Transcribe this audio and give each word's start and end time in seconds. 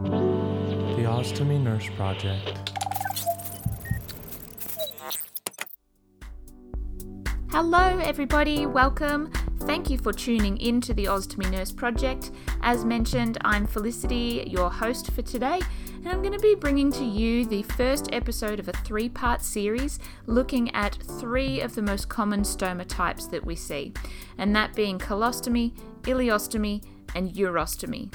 The 0.00 1.04
Ostomy 1.06 1.60
Nurse 1.60 1.88
Project. 1.94 2.72
Hello, 7.52 7.98
everybody, 7.98 8.66
welcome. 8.66 9.30
Thank 9.60 9.90
you 9.90 9.98
for 9.98 10.12
tuning 10.12 10.56
in 10.56 10.80
to 10.80 10.94
the 10.94 11.04
Ostomy 11.04 11.48
Nurse 11.48 11.70
Project. 11.70 12.32
As 12.62 12.84
mentioned, 12.84 13.38
I'm 13.42 13.68
Felicity, 13.68 14.42
your 14.48 14.68
host 14.68 15.12
for 15.12 15.22
today, 15.22 15.60
and 15.94 16.08
I'm 16.08 16.22
going 16.22 16.32
to 16.32 16.40
be 16.40 16.56
bringing 16.56 16.90
to 16.90 17.04
you 17.04 17.46
the 17.46 17.62
first 17.62 18.08
episode 18.12 18.58
of 18.58 18.66
a 18.66 18.72
three 18.72 19.08
part 19.08 19.42
series 19.42 20.00
looking 20.26 20.74
at 20.74 20.98
three 21.20 21.60
of 21.60 21.76
the 21.76 21.82
most 21.82 22.08
common 22.08 22.42
stoma 22.42 22.84
types 22.84 23.28
that 23.28 23.46
we 23.46 23.54
see, 23.54 23.92
and 24.38 24.56
that 24.56 24.74
being 24.74 24.98
colostomy, 24.98 25.72
ileostomy, 26.02 26.82
and 27.14 27.32
urostomy. 27.34 28.12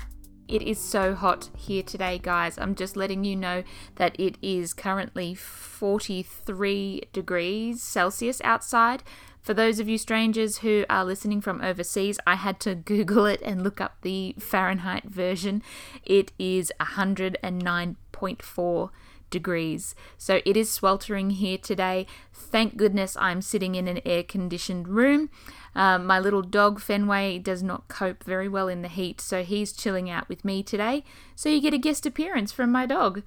It 0.50 0.64
is 0.64 0.80
so 0.80 1.14
hot 1.14 1.50
here 1.56 1.84
today, 1.84 2.18
guys. 2.18 2.58
I'm 2.58 2.74
just 2.74 2.98
letting 2.98 3.24
you 3.24 3.36
know 3.36 3.64
that 3.98 4.20
it 4.20 4.36
is 4.42 4.74
currently 4.74 5.36
43 5.36 7.04
degrees 7.14 7.84
Celsius 7.84 8.42
outside. 8.44 9.04
For 9.44 9.54
those 9.54 9.80
of 9.80 9.88
you 9.88 10.00
strangers 10.00 10.58
who 10.58 10.86
are 10.90 11.06
listening 11.06 11.40
from 11.40 11.62
overseas, 11.62 12.20
I 12.26 12.34
had 12.34 12.60
to 12.62 12.74
Google 12.76 13.28
it 13.28 13.44
and 13.44 13.64
look 13.64 13.80
up 13.80 13.98
the 14.02 14.34
Fahrenheit 14.40 15.04
version. 15.04 15.62
It 16.04 16.32
is 16.40 16.74
109.4 16.82 18.90
degrees. 19.30 19.94
So 20.18 20.42
it 20.46 20.58
is 20.58 20.72
sweltering 20.72 21.30
here 21.30 21.60
today. 21.60 22.08
Thank 22.34 22.76
goodness 22.76 23.16
I'm 23.20 23.44
sitting 23.44 23.76
in 23.76 23.88
an 23.88 24.02
air 24.04 24.24
conditioned 24.24 24.88
room. 24.88 25.30
Um, 25.76 26.06
my 26.06 26.20
little 26.20 26.42
dog 26.42 26.80
Fenway 26.80 27.40
does 27.40 27.64
not 27.64 27.88
cope 27.88 28.24
very 28.24 28.50
well 28.50 28.68
in 28.68 28.82
the 28.82 28.88
heat, 28.88 29.22
so 29.22 29.44
he's 29.44 29.74
chilling 29.74 30.10
out 30.10 30.28
with 30.28 30.44
me 30.44 30.64
today. 30.64 31.04
So 31.36 31.50
you 31.50 31.62
get 31.62 31.74
a 31.74 31.78
guest 31.78 32.06
appearance 32.06 32.52
from 32.52 32.72
my 32.72 32.86
dog. 32.86 33.24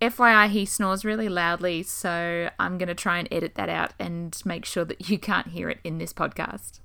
FYI, 0.00 0.48
he 0.48 0.64
snores 0.64 1.04
really 1.04 1.28
loudly, 1.28 1.82
so 1.82 2.50
I'm 2.58 2.78
going 2.78 2.88
to 2.88 2.94
try 2.94 3.18
and 3.18 3.28
edit 3.32 3.56
that 3.56 3.68
out 3.68 3.92
and 3.98 4.40
make 4.44 4.64
sure 4.64 4.84
that 4.84 5.08
you 5.08 5.18
can't 5.18 5.48
hear 5.48 5.68
it 5.68 5.78
in 5.82 5.98
this 5.98 6.12
podcast. 6.12 6.80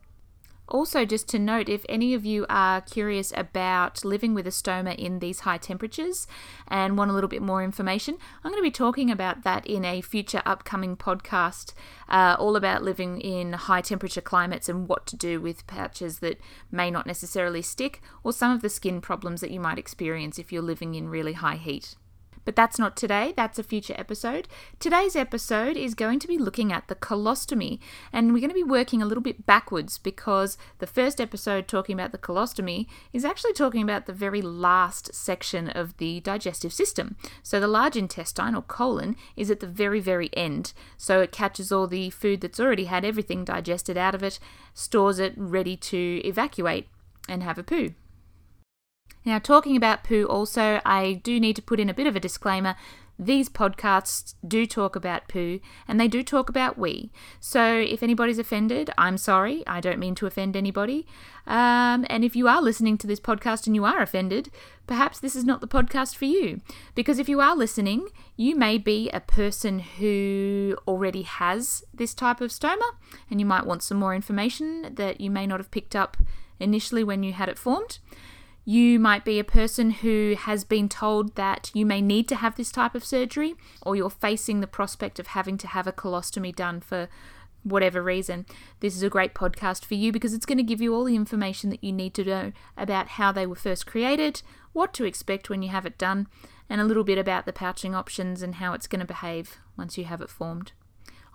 Also, 0.70 1.04
just 1.04 1.28
to 1.30 1.38
note, 1.38 1.68
if 1.68 1.86
any 1.90 2.14
of 2.14 2.26
you 2.26 2.46
are 2.50 2.82
curious 2.82 3.34
about 3.36 4.06
living 4.06 4.34
with 4.34 4.48
a 4.48 4.50
stoma 4.50 4.96
in 4.96 5.20
these 5.20 5.42
high 5.42 5.58
temperatures 5.58 6.26
and 6.68 6.98
want 6.98 7.12
a 7.12 7.14
little 7.14 7.28
bit 7.28 7.42
more 7.42 7.62
information, 7.62 8.18
I'm 8.44 8.52
going 8.52 8.62
to 8.62 8.68
be 8.68 8.72
talking 8.72 9.12
about 9.12 9.44
that 9.44 9.68
in 9.68 9.84
a 9.84 10.02
future 10.02 10.42
upcoming 10.46 10.96
podcast, 10.96 11.74
uh, 12.08 12.38
all 12.40 12.56
about 12.56 12.82
living 12.82 13.20
in 13.20 13.54
high 13.54 13.82
temperature 13.82 14.22
climates 14.22 14.70
and 14.70 14.88
what 14.88 15.06
to 15.08 15.18
do 15.18 15.42
with 15.42 15.68
pouches 15.68 16.20
that 16.20 16.40
may 16.72 16.90
not 16.90 17.06
necessarily 17.06 17.62
stick 17.62 18.02
or 18.24 18.32
some 18.32 18.52
of 18.52 18.62
the 18.62 18.70
skin 18.70 19.02
problems 19.02 19.42
that 19.42 19.52
you 19.52 19.60
might 19.60 19.78
experience 19.78 20.40
if 20.40 20.52
you're 20.52 20.62
living 20.62 20.96
in 20.96 21.10
really 21.10 21.34
high 21.34 21.58
heat. 21.58 21.96
But 22.46 22.56
that's 22.56 22.80
not 22.80 22.98
today, 22.98 23.34
that's 23.36 23.60
a 23.60 23.64
future 23.64 23.96
episode. 23.98 24.48
Today's 24.80 25.16
episode 25.16 25.78
is 25.78 25.96
going 25.96 26.20
to 26.20 26.28
be 26.28 26.38
looking 26.38 26.74
at 26.74 26.88
the 26.88 26.96
colostomy, 26.96 27.80
and 28.12 28.34
we're 28.34 28.40
going 28.40 28.50
to 28.50 28.56
be 28.56 28.64
working 28.64 29.02
a 29.02 29.06
little 29.06 29.24
bit 29.24 29.46
backwards 29.46 29.98
because 29.98 30.58
the 30.80 30.88
first 30.88 31.22
episode 31.22 31.68
talking 31.68 31.94
about 31.94 32.12
the 32.12 32.18
colostomy 32.18 32.88
is 33.14 33.24
actually 33.24 33.54
talking 33.54 33.82
about 33.82 34.06
the 34.06 34.14
very 34.14 34.42
last 34.42 35.14
section 35.14 35.70
of 35.70 35.98
the 35.98 36.20
digestive 36.20 36.74
system. 36.74 37.16
So 37.42 37.60
the 37.60 37.68
large 37.68 37.96
intestine 37.96 38.56
or 38.56 38.62
colon 38.62 39.16
is 39.36 39.50
at 39.50 39.60
the 39.60 39.68
very, 39.68 40.00
very 40.00 40.30
end. 40.34 40.74
So 40.98 41.22
it 41.22 41.32
catches 41.32 41.72
all 41.72 41.88
the 41.88 42.10
food 42.10 42.42
that's 42.42 42.60
already 42.60 42.86
had 42.86 43.06
everything 43.06 43.46
digested 43.46 43.98
out 43.98 44.16
of 44.16 44.24
it, 44.24 44.40
stores 44.74 45.20
it 45.20 45.34
ready 45.38 45.78
to 45.78 46.22
evacuate 46.26 46.88
and 47.30 47.44
have 47.44 47.58
a 47.58 47.64
poo. 47.64 47.94
Now, 49.26 49.40
talking 49.40 49.78
about 49.78 50.04
poo, 50.04 50.26
also, 50.26 50.82
I 50.86 51.22
do 51.24 51.40
need 51.40 51.56
to 51.56 51.62
put 51.62 51.80
in 51.80 51.90
a 51.90 51.94
bit 51.94 52.08
of 52.08 52.16
a 52.16 52.20
disclaimer. 52.20 52.76
These 53.20 53.48
podcasts 53.48 54.34
do 54.46 54.66
talk 54.66 54.96
about 54.96 55.28
poo 55.28 55.60
and 55.88 56.00
they 56.00 56.08
do 56.08 56.24
talk 56.24 56.50
about 56.50 56.80
wee. 56.80 57.12
So, 57.40 57.64
if 57.78 58.02
anybody's 58.02 58.40
offended, 58.40 58.90
I'm 58.98 59.18
sorry. 59.18 59.64
I 59.68 59.80
don't 59.82 60.00
mean 60.00 60.16
to 60.16 60.26
offend 60.26 60.56
anybody. 60.56 61.06
Um, 61.46 62.06
and 62.10 62.24
if 62.26 62.36
you 62.36 62.48
are 62.48 62.62
listening 62.62 62.98
to 62.98 63.08
this 63.08 63.20
podcast 63.20 63.68
and 63.68 63.76
you 63.76 63.86
are 63.86 64.02
offended, 64.02 64.50
perhaps 64.88 65.20
this 65.20 65.36
is 65.36 65.46
not 65.46 65.62
the 65.62 65.68
podcast 65.68 66.16
for 66.16 66.26
you. 66.26 66.62
Because 66.96 67.20
if 67.20 67.30
you 67.30 67.40
are 67.40 67.56
listening, 67.56 68.10
you 68.36 68.56
may 68.56 68.78
be 68.78 69.10
a 69.12 69.20
person 69.20 69.80
who 69.80 70.76
already 70.88 71.22
has 71.22 71.84
this 71.94 72.14
type 72.14 72.42
of 72.42 72.50
stoma 72.50 72.92
and 73.30 73.40
you 73.40 73.46
might 73.46 73.66
want 73.66 73.84
some 73.84 73.98
more 73.98 74.16
information 74.16 74.96
that 74.96 75.22
you 75.22 75.30
may 75.30 75.46
not 75.46 75.60
have 75.60 75.72
picked 75.72 75.96
up 75.96 76.18
initially 76.60 77.04
when 77.04 77.24
you 77.24 77.34
had 77.34 77.48
it 77.48 77.60
formed. 77.60 78.00
You 78.66 78.98
might 78.98 79.26
be 79.26 79.40
a 79.40 79.44
person 79.44 79.92
who 79.92 80.36
has 80.38 80.64
been 80.64 80.88
told 80.88 81.36
that 81.36 81.70
you 81.74 81.86
may 81.86 82.02
need 82.02 82.30
to 82.30 82.36
have 82.36 82.56
this 82.56 82.72
type 82.72 82.96
of 82.96 83.04
surgery, 83.04 83.56
or 83.82 83.96
you're 83.96 84.10
facing 84.10 84.62
the 84.62 84.68
prospect 84.68 85.20
of 85.20 85.28
having 85.28 85.58
to 85.58 85.68
have 85.68 85.86
a 85.86 85.92
colostomy 85.92 86.56
done 86.56 86.80
for 86.80 87.10
whatever 87.64 88.02
reason. 88.02 88.46
This 88.80 88.96
is 88.96 89.04
a 89.04 89.10
great 89.10 89.34
podcast 89.34 89.84
for 89.84 89.96
you 89.96 90.12
because 90.12 90.34
it's 90.34 90.46
going 90.46 90.58
to 90.58 90.64
give 90.64 90.82
you 90.82 90.94
all 90.94 91.04
the 91.04 91.16
information 91.16 91.70
that 91.72 91.84
you 91.84 91.92
need 91.92 92.14
to 92.16 92.24
know 92.24 92.52
about 92.78 93.10
how 93.10 93.32
they 93.32 93.46
were 93.46 93.56
first 93.56 93.86
created, 93.86 94.42
what 94.72 94.94
to 94.94 95.06
expect 95.06 95.50
when 95.50 95.62
you 95.62 95.70
have 95.70 95.86
it 95.86 95.98
done, 95.98 96.28
and 96.70 96.80
a 96.80 96.86
little 96.86 97.04
bit 97.04 97.18
about 97.18 97.46
the 97.46 97.54
pouching 97.54 97.94
options 97.94 98.42
and 98.42 98.56
how 98.56 98.74
it's 98.74 98.88
going 98.88 99.00
to 99.02 99.06
behave 99.06 99.58
once 99.78 99.98
you 99.98 100.06
have 100.06 100.22
it 100.22 100.30
formed. 100.30 100.72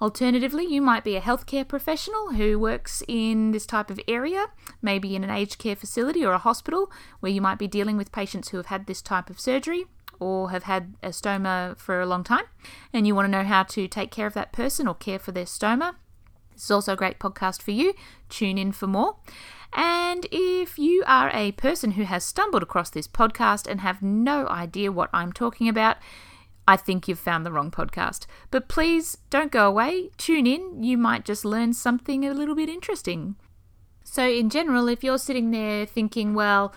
Alternatively, 0.00 0.64
you 0.64 0.80
might 0.80 1.02
be 1.02 1.16
a 1.16 1.20
healthcare 1.20 1.66
professional 1.66 2.34
who 2.34 2.58
works 2.58 3.02
in 3.08 3.50
this 3.50 3.66
type 3.66 3.90
of 3.90 3.98
area, 4.06 4.46
maybe 4.80 5.16
in 5.16 5.24
an 5.24 5.30
aged 5.30 5.58
care 5.58 5.74
facility 5.74 6.24
or 6.24 6.32
a 6.32 6.38
hospital, 6.38 6.90
where 7.18 7.32
you 7.32 7.40
might 7.40 7.58
be 7.58 7.66
dealing 7.66 7.96
with 7.96 8.12
patients 8.12 8.50
who 8.50 8.58
have 8.58 8.66
had 8.66 8.86
this 8.86 9.02
type 9.02 9.28
of 9.28 9.40
surgery 9.40 9.86
or 10.20 10.50
have 10.50 10.64
had 10.64 10.94
a 11.02 11.08
stoma 11.08 11.76
for 11.76 12.00
a 12.00 12.06
long 12.06 12.22
time, 12.22 12.44
and 12.92 13.06
you 13.06 13.14
want 13.14 13.26
to 13.26 13.30
know 13.30 13.44
how 13.44 13.62
to 13.62 13.88
take 13.88 14.10
care 14.10 14.26
of 14.26 14.34
that 14.34 14.52
person 14.52 14.86
or 14.86 14.94
care 14.94 15.18
for 15.18 15.32
their 15.32 15.44
stoma. 15.44 15.94
This 16.54 16.64
is 16.64 16.70
also 16.70 16.92
a 16.92 16.96
great 16.96 17.20
podcast 17.20 17.62
for 17.62 17.70
you. 17.70 17.94
Tune 18.28 18.58
in 18.58 18.72
for 18.72 18.88
more. 18.88 19.16
And 19.72 20.26
if 20.32 20.78
you 20.78 21.04
are 21.06 21.30
a 21.32 21.52
person 21.52 21.92
who 21.92 22.02
has 22.02 22.24
stumbled 22.24 22.62
across 22.62 22.90
this 22.90 23.06
podcast 23.06 23.68
and 23.68 23.80
have 23.80 24.02
no 24.02 24.48
idea 24.48 24.90
what 24.90 25.10
I'm 25.12 25.32
talking 25.32 25.68
about, 25.68 25.98
I 26.68 26.76
think 26.76 27.08
you've 27.08 27.18
found 27.18 27.46
the 27.46 27.50
wrong 27.50 27.70
podcast. 27.70 28.26
But 28.50 28.68
please 28.68 29.16
don't 29.30 29.50
go 29.50 29.66
away. 29.66 30.10
Tune 30.18 30.46
in. 30.46 30.82
You 30.82 30.98
might 30.98 31.24
just 31.24 31.46
learn 31.46 31.72
something 31.72 32.26
a 32.26 32.34
little 32.34 32.54
bit 32.54 32.68
interesting. 32.68 33.36
So, 34.04 34.28
in 34.28 34.50
general, 34.50 34.86
if 34.86 35.02
you're 35.02 35.16
sitting 35.16 35.50
there 35.50 35.86
thinking, 35.86 36.34
well, 36.34 36.74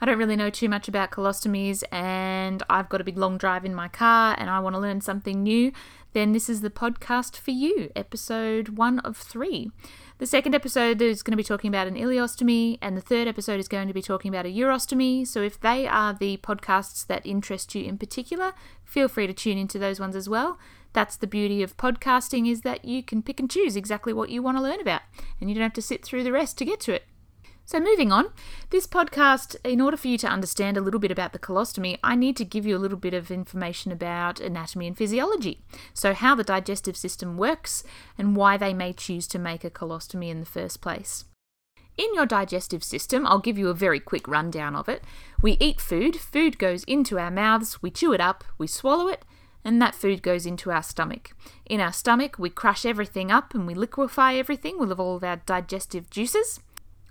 I 0.00 0.06
don't 0.06 0.18
really 0.18 0.36
know 0.36 0.48
too 0.48 0.70
much 0.70 0.88
about 0.88 1.10
colostomies 1.10 1.84
and 1.92 2.62
I've 2.70 2.88
got 2.88 3.02
a 3.02 3.04
big 3.04 3.18
long 3.18 3.36
drive 3.36 3.66
in 3.66 3.74
my 3.74 3.88
car 3.88 4.34
and 4.38 4.48
I 4.48 4.58
want 4.60 4.74
to 4.74 4.80
learn 4.80 5.02
something 5.02 5.42
new, 5.42 5.70
then 6.14 6.32
this 6.32 6.48
is 6.48 6.62
the 6.62 6.70
podcast 6.70 7.36
for 7.36 7.50
you, 7.50 7.90
episode 7.94 8.70
one 8.70 9.00
of 9.00 9.18
three. 9.18 9.70
The 10.18 10.24
second 10.24 10.54
episode 10.54 11.02
is 11.02 11.22
going 11.22 11.32
to 11.32 11.36
be 11.36 11.44
talking 11.44 11.68
about 11.68 11.86
an 11.86 11.94
ileostomy, 11.94 12.78
and 12.80 12.96
the 12.96 13.02
third 13.02 13.28
episode 13.28 13.60
is 13.60 13.68
going 13.68 13.86
to 13.86 13.92
be 13.92 14.00
talking 14.00 14.30
about 14.30 14.46
a 14.46 14.48
urostomy. 14.48 15.26
So, 15.26 15.42
if 15.42 15.60
they 15.60 15.86
are 15.86 16.14
the 16.14 16.38
podcasts 16.38 17.06
that 17.06 17.26
interest 17.26 17.74
you 17.74 17.84
in 17.84 17.98
particular, 17.98 18.54
feel 18.82 19.08
free 19.08 19.26
to 19.26 19.34
tune 19.34 19.58
into 19.58 19.78
those 19.78 20.00
ones 20.00 20.16
as 20.16 20.26
well. 20.26 20.58
That's 20.94 21.18
the 21.18 21.26
beauty 21.26 21.62
of 21.62 21.76
podcasting 21.76 22.50
is 22.50 22.62
that 22.62 22.86
you 22.86 23.02
can 23.02 23.22
pick 23.22 23.40
and 23.40 23.50
choose 23.50 23.76
exactly 23.76 24.14
what 24.14 24.30
you 24.30 24.42
want 24.42 24.56
to 24.56 24.62
learn 24.62 24.80
about, 24.80 25.02
and 25.38 25.50
you 25.50 25.54
don't 25.54 25.64
have 25.64 25.74
to 25.74 25.82
sit 25.82 26.02
through 26.02 26.24
the 26.24 26.32
rest 26.32 26.56
to 26.58 26.64
get 26.64 26.80
to 26.80 26.94
it. 26.94 27.04
So, 27.68 27.80
moving 27.80 28.12
on, 28.12 28.26
this 28.70 28.86
podcast, 28.86 29.56
in 29.64 29.80
order 29.80 29.96
for 29.96 30.06
you 30.06 30.16
to 30.18 30.28
understand 30.28 30.76
a 30.76 30.80
little 30.80 31.00
bit 31.00 31.10
about 31.10 31.32
the 31.32 31.38
colostomy, 31.40 31.98
I 32.00 32.14
need 32.14 32.36
to 32.36 32.44
give 32.44 32.64
you 32.64 32.76
a 32.76 32.78
little 32.78 32.96
bit 32.96 33.12
of 33.12 33.28
information 33.28 33.90
about 33.90 34.38
anatomy 34.38 34.86
and 34.86 34.96
physiology. 34.96 35.64
So, 35.92 36.14
how 36.14 36.36
the 36.36 36.44
digestive 36.44 36.96
system 36.96 37.36
works 37.36 37.82
and 38.16 38.36
why 38.36 38.56
they 38.56 38.72
may 38.72 38.92
choose 38.92 39.26
to 39.26 39.40
make 39.40 39.64
a 39.64 39.70
colostomy 39.70 40.30
in 40.30 40.38
the 40.38 40.46
first 40.46 40.80
place. 40.80 41.24
In 41.98 42.14
your 42.14 42.24
digestive 42.24 42.84
system, 42.84 43.26
I'll 43.26 43.40
give 43.40 43.58
you 43.58 43.68
a 43.68 43.74
very 43.74 43.98
quick 43.98 44.28
rundown 44.28 44.76
of 44.76 44.88
it. 44.88 45.02
We 45.42 45.56
eat 45.58 45.80
food, 45.80 46.14
food 46.14 46.60
goes 46.60 46.84
into 46.84 47.18
our 47.18 47.32
mouths, 47.32 47.82
we 47.82 47.90
chew 47.90 48.12
it 48.12 48.20
up, 48.20 48.44
we 48.58 48.68
swallow 48.68 49.08
it, 49.08 49.24
and 49.64 49.82
that 49.82 49.96
food 49.96 50.22
goes 50.22 50.46
into 50.46 50.70
our 50.70 50.84
stomach. 50.84 51.32
In 51.64 51.80
our 51.80 51.92
stomach, 51.92 52.36
we 52.38 52.48
crush 52.48 52.86
everything 52.86 53.32
up 53.32 53.54
and 53.54 53.66
we 53.66 53.74
liquefy 53.74 54.34
everything 54.34 54.78
with 54.78 54.92
all 54.92 55.16
of 55.16 55.24
our 55.24 55.38
digestive 55.46 56.10
juices. 56.10 56.60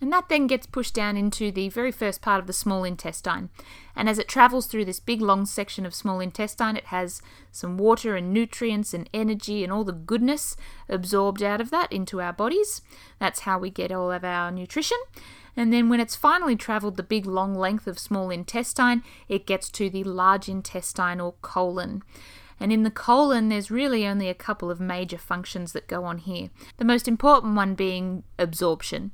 And 0.02 0.12
that 0.12 0.28
then 0.28 0.48
gets 0.48 0.68
pushed 0.68 0.94
down 0.94 1.16
into 1.16 1.52
the 1.52 1.70
very 1.70 1.92
first 1.92 2.22
part 2.22 2.42
of 2.42 2.48
the 2.48 2.54
small 2.54 2.84
intestine. 2.84 3.50
And 3.96 4.10
as 4.10 4.20
it 4.20 4.28
travels 4.28 4.68
through 4.68 4.86
this 4.86 5.00
big 5.00 5.22
long 5.22 5.46
section 5.46 5.86
of 5.86 5.96
small 5.96 6.20
intestine, 6.20 6.76
it 6.76 6.86
has 6.86 7.22
some 7.52 7.78
water 7.78 8.16
and 8.16 8.34
nutrients 8.34 8.94
and 8.94 9.10
energy 9.14 9.64
and 9.64 9.72
all 9.72 9.86
the 9.86 9.94
goodness 9.94 10.58
absorbed 10.90 11.42
out 11.42 11.62
of 11.62 11.72
that 11.72 11.92
into 11.94 12.22
our 12.22 12.34
bodies. 12.34 12.82
That's 13.20 13.42
how 13.42 13.58
we 13.58 13.70
get 13.70 13.92
all 13.92 14.12
of 14.12 14.26
our 14.26 14.52
nutrition. 14.52 14.98
And 15.56 15.72
then 15.72 15.88
when 15.88 16.02
it's 16.02 16.18
finally 16.18 16.58
traveled 16.58 16.98
the 16.98 17.04
big 17.04 17.26
long 17.26 17.56
length 17.56 17.88
of 17.88 17.98
small 17.98 18.30
intestine, 18.30 19.02
it 19.30 19.48
gets 19.48 19.70
to 19.72 19.90
the 19.90 20.04
large 20.04 20.50
intestine 20.50 21.22
or 21.22 21.36
colon. 21.42 22.04
And 22.60 22.72
in 22.72 22.84
the 22.84 22.92
colon, 22.92 23.50
there's 23.50 23.72
really 23.72 24.06
only 24.06 24.30
a 24.30 24.34
couple 24.34 24.70
of 24.70 24.80
major 24.80 25.18
functions 25.18 25.72
that 25.74 25.88
go 25.88 26.04
on 26.04 26.20
here. 26.20 26.50
The 26.78 26.86
most 26.86 27.08
important 27.08 27.56
one 27.56 27.76
being 27.76 28.24
absorption. 28.38 29.12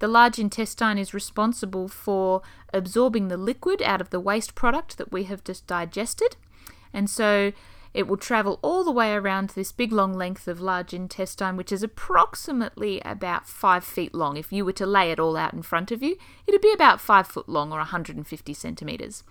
The 0.00 0.08
large 0.08 0.38
intestine 0.38 0.98
is 0.98 1.14
responsible 1.14 1.88
for 1.88 2.42
absorbing 2.74 3.28
the 3.28 3.36
liquid 3.36 3.80
out 3.82 4.00
of 4.00 4.10
the 4.10 4.20
waste 4.20 4.54
product 4.54 4.98
that 4.98 5.12
we 5.12 5.24
have 5.24 5.44
just 5.44 5.66
digested. 5.66 6.36
And 6.92 7.08
so 7.08 7.52
it 7.92 8.06
will 8.06 8.16
travel 8.16 8.60
all 8.62 8.84
the 8.84 8.92
way 8.92 9.12
around 9.12 9.50
this 9.50 9.72
big 9.72 9.92
long 9.92 10.14
length 10.14 10.46
of 10.46 10.60
large 10.60 10.94
intestine, 10.94 11.56
which 11.56 11.72
is 11.72 11.82
approximately 11.82 13.00
about 13.04 13.48
five 13.48 13.84
feet 13.84 14.14
long. 14.14 14.36
If 14.36 14.52
you 14.52 14.64
were 14.64 14.72
to 14.74 14.86
lay 14.86 15.10
it 15.10 15.18
all 15.18 15.36
out 15.36 15.52
in 15.52 15.62
front 15.62 15.90
of 15.90 16.02
you, 16.02 16.16
it'd 16.46 16.60
be 16.60 16.72
about 16.72 17.00
five 17.00 17.26
foot 17.26 17.48
long 17.48 17.72
or 17.72 17.78
150 17.78 18.54
centimeters. 18.54 19.24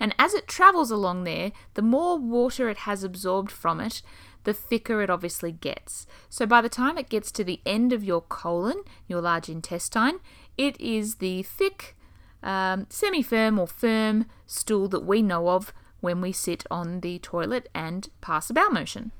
And 0.00 0.14
as 0.18 0.32
it 0.32 0.48
travels 0.48 0.90
along 0.90 1.24
there, 1.24 1.52
the 1.74 1.82
more 1.82 2.18
water 2.18 2.70
it 2.70 2.78
has 2.78 3.04
absorbed 3.04 3.52
from 3.52 3.80
it, 3.80 4.00
the 4.46 4.54
thicker 4.54 5.02
it 5.02 5.10
obviously 5.10 5.52
gets. 5.52 6.06
So 6.30 6.46
by 6.46 6.62
the 6.62 6.70
time 6.70 6.96
it 6.96 7.10
gets 7.10 7.30
to 7.32 7.44
the 7.44 7.60
end 7.66 7.92
of 7.92 8.02
your 8.02 8.22
colon, 8.22 8.82
your 9.06 9.20
large 9.20 9.50
intestine, 9.50 10.20
it 10.56 10.80
is 10.80 11.16
the 11.16 11.42
thick, 11.42 11.96
um, 12.42 12.86
semi 12.88 13.22
firm 13.22 13.58
or 13.58 13.66
firm 13.66 14.26
stool 14.46 14.88
that 14.88 15.04
we 15.04 15.20
know 15.20 15.48
of 15.50 15.74
when 16.00 16.20
we 16.20 16.32
sit 16.32 16.64
on 16.70 17.00
the 17.00 17.18
toilet 17.18 17.68
and 17.74 18.08
pass 18.20 18.48
a 18.48 18.54
bowel 18.54 18.70
motion. 18.70 19.10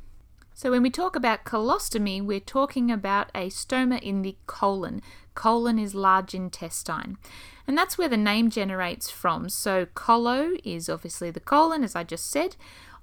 So, 0.54 0.70
when 0.70 0.82
we 0.82 0.88
talk 0.88 1.16
about 1.16 1.44
colostomy, 1.44 2.22
we're 2.24 2.40
talking 2.40 2.90
about 2.90 3.30
a 3.34 3.50
stoma 3.50 4.00
in 4.00 4.22
the 4.22 4.36
colon. 4.46 5.02
Colon 5.34 5.78
is 5.78 5.94
large 5.94 6.34
intestine. 6.34 7.18
And 7.66 7.76
that's 7.76 7.98
where 7.98 8.08
the 8.08 8.16
name 8.16 8.48
generates 8.48 9.10
from. 9.10 9.50
So, 9.50 9.86
colo 9.92 10.52
is 10.64 10.88
obviously 10.88 11.30
the 11.30 11.40
colon, 11.40 11.84
as 11.84 11.94
I 11.94 12.04
just 12.04 12.30
said. 12.30 12.56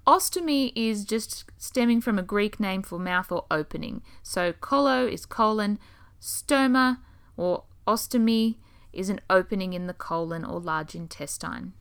Ostomy 0.05 0.73
is 0.75 1.05
just 1.05 1.45
stemming 1.57 2.01
from 2.01 2.19
a 2.19 2.23
Greek 2.23 2.59
name 2.59 2.81
for 2.81 2.99
mouth 2.99 3.31
or 3.31 3.45
opening. 3.49 4.01
So, 4.21 4.51
colo 4.53 5.05
is 5.05 5.25
colon, 5.25 5.79
stoma 6.21 6.99
or 7.37 7.63
ostomy 7.87 8.57
is 8.91 9.09
an 9.09 9.21
opening 9.29 9.73
in 9.73 9.87
the 9.87 9.93
colon 9.93 10.43
or 10.43 10.59
large 10.59 10.93
intestine. 10.93 11.73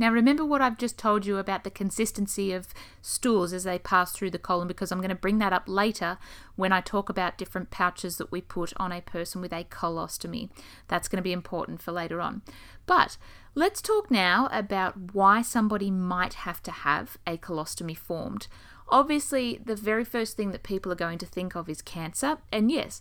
Now, 0.00 0.12
remember 0.12 0.44
what 0.44 0.62
I've 0.62 0.78
just 0.78 0.96
told 0.96 1.26
you 1.26 1.38
about 1.38 1.64
the 1.64 1.70
consistency 1.70 2.52
of 2.52 2.68
stools 3.02 3.52
as 3.52 3.64
they 3.64 3.80
pass 3.80 4.12
through 4.12 4.30
the 4.30 4.38
colon, 4.38 4.68
because 4.68 4.92
I'm 4.92 5.00
going 5.00 5.08
to 5.08 5.16
bring 5.16 5.38
that 5.38 5.52
up 5.52 5.64
later 5.66 6.18
when 6.54 6.72
I 6.72 6.80
talk 6.80 7.08
about 7.08 7.36
different 7.36 7.70
pouches 7.70 8.16
that 8.18 8.30
we 8.30 8.40
put 8.40 8.72
on 8.76 8.92
a 8.92 9.00
person 9.00 9.40
with 9.40 9.52
a 9.52 9.64
colostomy. 9.64 10.50
That's 10.86 11.08
going 11.08 11.16
to 11.16 11.22
be 11.22 11.32
important 11.32 11.82
for 11.82 11.90
later 11.90 12.20
on. 12.20 12.42
But 12.86 13.18
let's 13.58 13.82
talk 13.82 14.08
now 14.08 14.48
about 14.52 15.12
why 15.14 15.42
somebody 15.42 15.90
might 15.90 16.34
have 16.34 16.62
to 16.62 16.70
have 16.70 17.18
a 17.26 17.36
colostomy 17.36 17.96
formed. 17.96 18.46
Obviously, 18.88 19.60
the 19.64 19.74
very 19.74 20.04
first 20.04 20.36
thing 20.36 20.52
that 20.52 20.62
people 20.62 20.92
are 20.92 21.02
going 21.06 21.18
to 21.18 21.26
think 21.26 21.56
of 21.56 21.68
is 21.68 21.82
cancer, 21.82 22.38
and 22.52 22.70
yes, 22.70 23.00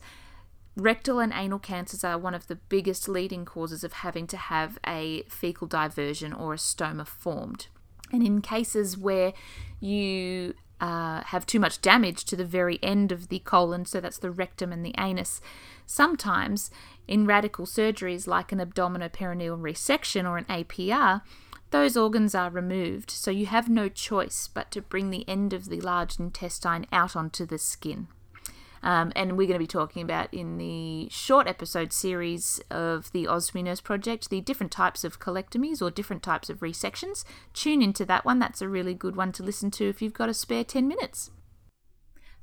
Rectal 0.76 1.20
and 1.20 1.34
anal 1.34 1.58
cancers 1.58 2.04
are 2.04 2.20
one 2.20 2.36
of 2.36 2.46
the 2.46 2.56
biggest 2.56 3.10
leading 3.10 3.46
causes 3.46 3.84
of 3.84 3.94
having 3.94 4.28
to 4.28 4.38
have 4.38 4.78
a 4.86 5.24
fecal 5.24 5.66
diversion 5.66 6.34
or 6.34 6.54
a 6.54 6.58
stoma 6.58 7.08
formed. 7.08 7.66
And 8.12 8.22
in 8.24 8.42
cases 8.42 8.96
where 8.96 9.34
you 9.80 10.54
uh, 10.80 11.22
have 11.22 11.48
too 11.48 11.60
much 11.60 11.82
damage 11.82 12.26
to 12.26 12.36
the 12.36 12.46
very 12.46 12.78
end 12.84 13.12
of 13.12 13.30
the 13.30 13.40
colon, 13.40 13.86
so 13.86 14.00
that's 14.00 14.20
the 14.20 14.30
rectum 14.30 14.72
and 14.72 14.86
the 14.86 14.94
anus, 15.00 15.42
sometimes 15.88 16.70
in 17.08 17.26
radical 17.26 17.66
surgeries 17.66 18.28
like 18.28 18.52
an 18.52 18.60
abdominoperineal 18.60 19.60
resection 19.60 20.30
or 20.30 20.38
an 20.38 20.46
APR, 20.46 21.22
those 21.72 21.98
organs 21.98 22.34
are 22.34 22.50
removed, 22.50 23.12
so 23.12 23.30
you 23.30 23.46
have 23.48 23.68
no 23.68 23.90
choice 23.90 24.48
but 24.48 24.72
to 24.72 24.82
bring 24.82 25.10
the 25.10 25.28
end 25.28 25.52
of 25.52 25.70
the 25.70 25.82
large 25.82 26.18
intestine 26.20 26.86
out 26.92 27.16
onto 27.16 27.46
the 27.46 27.58
skin. 27.58 28.08
Um, 28.84 29.12
and 29.16 29.38
we're 29.38 29.48
going 29.48 29.60
to 29.60 29.64
be 29.64 29.68
talking 29.68 30.02
about 30.02 30.34
in 30.34 30.58
the 30.58 31.10
short 31.10 31.48
episode 31.48 31.92
series 31.92 32.62
of 32.70 33.12
the 33.12 33.26
Ostomy 33.26 33.64
Nurse 33.64 33.82
Project 33.82 34.30
the 34.30 34.40
different 34.40 34.72
types 34.72 35.04
of 35.04 35.20
colectomies 35.20 35.82
or 35.82 35.92
different 35.92 36.24
types 36.24 36.50
of 36.50 36.60
resections. 36.60 37.26
Tune 37.54 37.82
into 37.82 38.06
that 38.06 38.24
one. 38.24 38.40
That's 38.40 38.62
a 38.62 38.70
really 38.70 38.94
good 38.94 39.16
one 39.16 39.32
to 39.34 39.44
listen 39.44 39.72
to 39.72 39.90
if 39.90 40.02
you've 40.02 40.14
got 40.14 40.30
a 40.30 40.34
spare 40.34 40.64
10 40.64 40.88
minutes. 40.88 41.32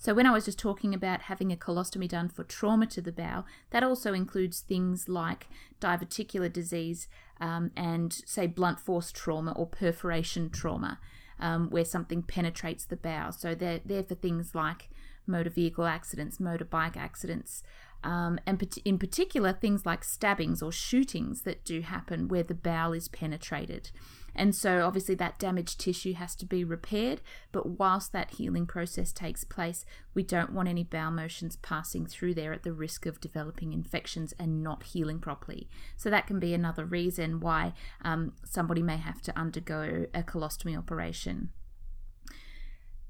So, 0.05 0.13
when 0.13 0.27
I 0.27 0.33
was 0.33 0.45
just 0.45 0.59
talking 0.59 0.93
about 0.93 1.23
having 1.33 1.51
a 1.51 1.57
colostomy 1.57 2.07
done 2.07 2.29
for 2.29 2.45
trauma 2.45 2.87
to 2.89 3.01
the 3.01 3.11
bowel, 3.11 3.47
that 3.71 3.83
also 3.83 4.13
includes 4.13 4.61
things 4.61 5.09
like 5.09 5.47
diverticular 5.81 6.53
disease 6.53 7.09
um, 7.41 7.71
and, 7.75 8.13
say, 8.13 8.47
blunt 8.47 8.79
force 8.79 9.11
trauma 9.11 9.53
or 9.53 9.67
perforation 9.67 10.51
trauma, 10.51 11.01
um, 11.41 11.71
where 11.71 11.87
something 11.87 12.23
penetrates 12.23 12.85
the 12.85 12.97
bowel. 12.97 13.33
So, 13.33 13.55
they're 13.55 13.81
there 13.83 14.03
for 14.03 14.15
things 14.15 14.55
like 14.55 14.91
motor 15.27 15.49
vehicle 15.49 15.87
accidents, 15.87 16.37
motorbike 16.37 16.99
accidents, 16.99 17.63
um, 18.05 18.39
and 18.47 18.63
in 18.85 18.99
particular 18.99 19.53
things 19.53 19.85
like 19.85 20.05
stabbings 20.05 20.63
or 20.63 20.71
shootings 20.71 21.43
that 21.43 21.65
do 21.65 21.81
happen 21.81 22.29
where 22.29 22.43
the 22.43 22.55
bowel 22.55 22.93
is 22.93 23.09
penetrated. 23.09 23.91
And 24.37 24.55
so, 24.55 24.85
obviously, 24.85 25.15
that 25.17 25.39
damaged 25.39 25.79
tissue 25.79 26.15
has 26.15 26.35
to 26.37 26.47
be 26.47 26.65
repaired. 26.65 27.21
But 27.53 27.79
whilst 27.79 28.13
that 28.13 28.33
healing 28.33 28.67
process 28.67 29.13
takes 29.13 29.45
place, 29.45 29.85
we 30.13 30.25
don't 30.25 30.53
want 30.53 30.69
any 30.69 30.83
bowel 30.83 31.13
motions 31.13 31.57
passing 31.57 32.05
through 32.05 32.35
there 32.35 32.53
at 32.53 32.65
the 32.65 32.73
risk 32.73 33.07
of 33.07 33.21
developing 33.21 33.73
infections 33.73 34.35
and 34.39 34.63
not 34.63 34.83
healing 34.83 35.21
properly. 35.21 35.69
So, 35.97 36.11
that 36.11 36.27
can 36.27 36.41
be 36.41 36.53
another 36.53 36.85
reason 36.85 37.39
why 37.39 37.75
um, 38.03 38.33
somebody 38.45 38.83
may 38.83 38.97
have 38.97 39.23
to 39.23 39.39
undergo 39.39 40.07
a 40.13 40.25
colostomy 40.25 40.77
operation. 40.77 41.51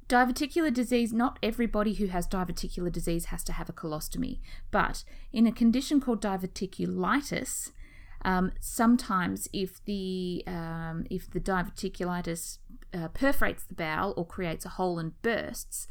Diverticular 0.08 0.72
disease, 0.72 1.12
not 1.14 1.38
everybody 1.42 1.94
who 1.94 2.06
has 2.06 2.26
diverticular 2.26 2.92
disease 2.92 3.26
has 3.26 3.42
to 3.44 3.52
have 3.52 3.70
a 3.70 3.72
colostomy, 3.72 4.40
but 4.70 5.02
in 5.32 5.46
a 5.46 5.52
condition 5.52 5.98
called 5.98 6.20
diverticulitis, 6.20 7.72
um, 8.22 8.52
sometimes 8.60 9.48
if 9.52 9.82
the 9.84 10.42
um, 10.46 11.06
if 11.10 11.30
the 11.30 11.40
diverticulitis 11.40 12.58
uh, 12.92 13.08
perforates 13.08 13.64
the 13.64 13.74
bowel 13.74 14.12
or 14.16 14.26
creates 14.26 14.66
a 14.66 14.70
hole 14.70 14.98
and 14.98 15.20
bursts, 15.22 15.88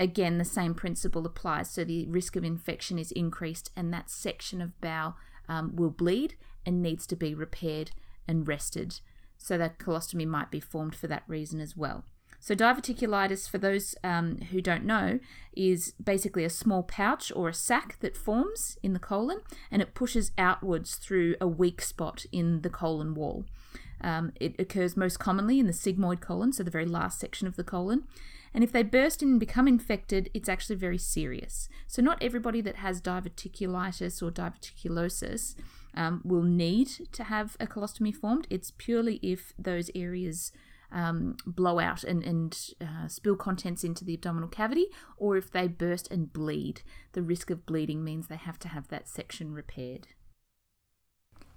again 0.00 0.38
the 0.38 0.44
same 0.44 0.74
principle 0.74 1.24
applies. 1.24 1.70
So 1.70 1.84
the 1.84 2.06
risk 2.08 2.34
of 2.34 2.44
infection 2.44 2.98
is 2.98 3.12
increased, 3.12 3.70
and 3.76 3.92
that 3.94 4.10
section 4.10 4.60
of 4.60 4.80
bowel 4.80 5.16
um, 5.48 5.76
will 5.76 5.90
bleed 5.90 6.34
and 6.66 6.82
needs 6.82 7.06
to 7.06 7.16
be 7.16 7.32
repaired 7.32 7.92
and 8.26 8.46
rested. 8.46 9.00
So 9.38 9.56
that 9.58 9.78
colostomy 9.78 10.26
might 10.26 10.50
be 10.50 10.60
formed 10.60 10.96
for 10.96 11.06
that 11.08 11.24
reason 11.28 11.60
as 11.60 11.76
well. 11.76 12.04
So, 12.42 12.56
diverticulitis, 12.56 13.48
for 13.48 13.58
those 13.58 13.94
um, 14.02 14.38
who 14.50 14.60
don't 14.60 14.84
know, 14.84 15.20
is 15.52 15.92
basically 16.02 16.42
a 16.42 16.50
small 16.50 16.82
pouch 16.82 17.30
or 17.36 17.48
a 17.48 17.54
sac 17.54 18.00
that 18.00 18.16
forms 18.16 18.76
in 18.82 18.94
the 18.94 18.98
colon 18.98 19.42
and 19.70 19.80
it 19.80 19.94
pushes 19.94 20.32
outwards 20.36 20.96
through 20.96 21.36
a 21.40 21.46
weak 21.46 21.80
spot 21.80 22.26
in 22.32 22.62
the 22.62 22.68
colon 22.68 23.14
wall. 23.14 23.44
Um, 24.00 24.32
it 24.40 24.56
occurs 24.58 24.96
most 24.96 25.20
commonly 25.20 25.60
in 25.60 25.68
the 25.68 25.72
sigmoid 25.72 26.20
colon, 26.20 26.52
so 26.52 26.64
the 26.64 26.70
very 26.72 26.84
last 26.84 27.20
section 27.20 27.46
of 27.46 27.54
the 27.54 27.62
colon. 27.62 28.08
And 28.52 28.64
if 28.64 28.72
they 28.72 28.82
burst 28.82 29.22
in 29.22 29.28
and 29.28 29.40
become 29.40 29.68
infected, 29.68 30.28
it's 30.34 30.48
actually 30.48 30.76
very 30.76 30.98
serious. 30.98 31.68
So, 31.86 32.02
not 32.02 32.20
everybody 32.20 32.60
that 32.62 32.76
has 32.76 33.00
diverticulitis 33.00 34.20
or 34.20 34.32
diverticulosis 34.32 35.54
um, 35.94 36.22
will 36.24 36.42
need 36.42 36.88
to 37.12 37.22
have 37.22 37.56
a 37.60 37.68
colostomy 37.68 38.12
formed. 38.12 38.48
It's 38.50 38.72
purely 38.76 39.20
if 39.22 39.52
those 39.56 39.92
areas 39.94 40.50
um, 40.92 41.36
blow 41.46 41.78
out 41.78 42.04
and, 42.04 42.22
and 42.22 42.70
uh, 42.80 43.08
spill 43.08 43.36
contents 43.36 43.84
into 43.84 44.04
the 44.04 44.14
abdominal 44.14 44.48
cavity, 44.48 44.86
or 45.16 45.36
if 45.36 45.50
they 45.50 45.66
burst 45.66 46.10
and 46.10 46.32
bleed. 46.32 46.82
The 47.12 47.22
risk 47.22 47.50
of 47.50 47.66
bleeding 47.66 48.04
means 48.04 48.28
they 48.28 48.36
have 48.36 48.58
to 48.60 48.68
have 48.68 48.88
that 48.88 49.08
section 49.08 49.52
repaired. 49.52 50.08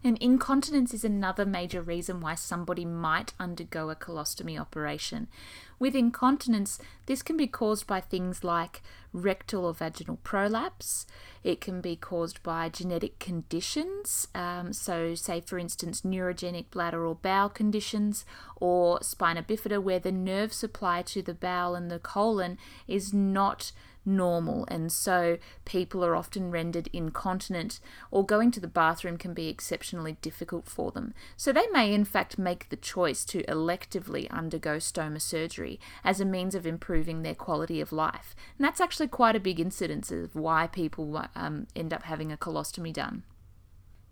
And 0.05 0.19
incontinence 0.19 0.93
is 0.93 1.03
another 1.03 1.47
major 1.47 1.81
reason 1.81 2.21
why 2.21 2.35
somebody 2.35 2.85
might 2.85 3.33
undergo 3.39 3.89
a 3.89 3.95
colostomy 3.95 4.55
operation. 4.55 5.27
With 5.79 5.95
incontinence, 5.95 6.77
this 7.07 7.24
can 7.24 7.35
be 7.38 7.47
caused 7.47 7.88
by 7.88 8.01
things 8.01 8.43
like 8.43 8.83
rectal 9.13 9.65
or 9.65 9.74
vaginal 9.74 10.19
prolapse. 10.24 11.07
It 11.43 11.59
can 11.59 11.81
be 11.81 11.95
caused 11.95 12.43
by 12.43 12.69
genetic 12.69 13.17
conditions, 13.17 14.27
um, 14.35 14.74
so, 14.74 15.15
say 15.15 15.41
for 15.41 15.57
instance, 15.57 16.01
neurogenic 16.01 16.69
bladder 16.69 17.03
or 17.03 17.15
bowel 17.15 17.50
conditions, 17.50 18.25
or 18.57 19.01
spina 19.01 19.41
bifida, 19.41 19.81
where 19.81 20.00
the 20.00 20.12
nerve 20.12 20.53
supply 20.53 21.01
to 21.01 21.24
the 21.24 21.33
bowel 21.33 21.74
and 21.74 21.89
the 21.89 21.97
colon 21.97 22.59
is 22.88 23.12
not 23.12 23.71
normal, 24.05 24.65
and 24.69 24.91
so 24.91 25.38
people 25.65 26.03
are 26.03 26.15
often 26.15 26.51
rendered 26.51 26.89
incontinent, 26.93 27.79
or 28.12 28.25
going 28.25 28.51
to 28.51 28.59
the 28.59 28.67
bathroom 28.67 29.17
can 29.17 29.33
be 29.33 29.47
exceptionally 29.47 30.17
difficult 30.21 30.67
for 30.67 30.91
them. 30.91 31.13
So 31.35 31.51
they 31.51 31.67
may, 31.71 31.93
in 31.93 32.05
fact, 32.05 32.38
make 32.38 32.69
the 32.69 32.75
choice 32.75 33.25
to 33.25 33.43
electively 33.43 34.29
undergo 34.29 34.77
stoma 34.77 35.21
surgery 35.21 35.79
as 36.03 36.19
a 36.19 36.25
means 36.25 36.55
of 36.55 36.65
improving 36.65 37.21
their 37.21 37.35
quality 37.35 37.81
of 37.81 37.91
life. 37.91 38.35
And 38.57 38.65
that's 38.65 38.81
actually 38.81 39.07
quite 39.07 39.35
a 39.35 39.39
big 39.39 39.59
incidence 39.59 40.12
of 40.12 40.35
why 40.35 40.67
people 40.67 41.25
um, 41.35 41.67
end 41.75 41.93
up 41.93 42.03
having 42.03 42.31
a 42.31 42.38
colostomy 42.38 42.93
done. 42.93 43.24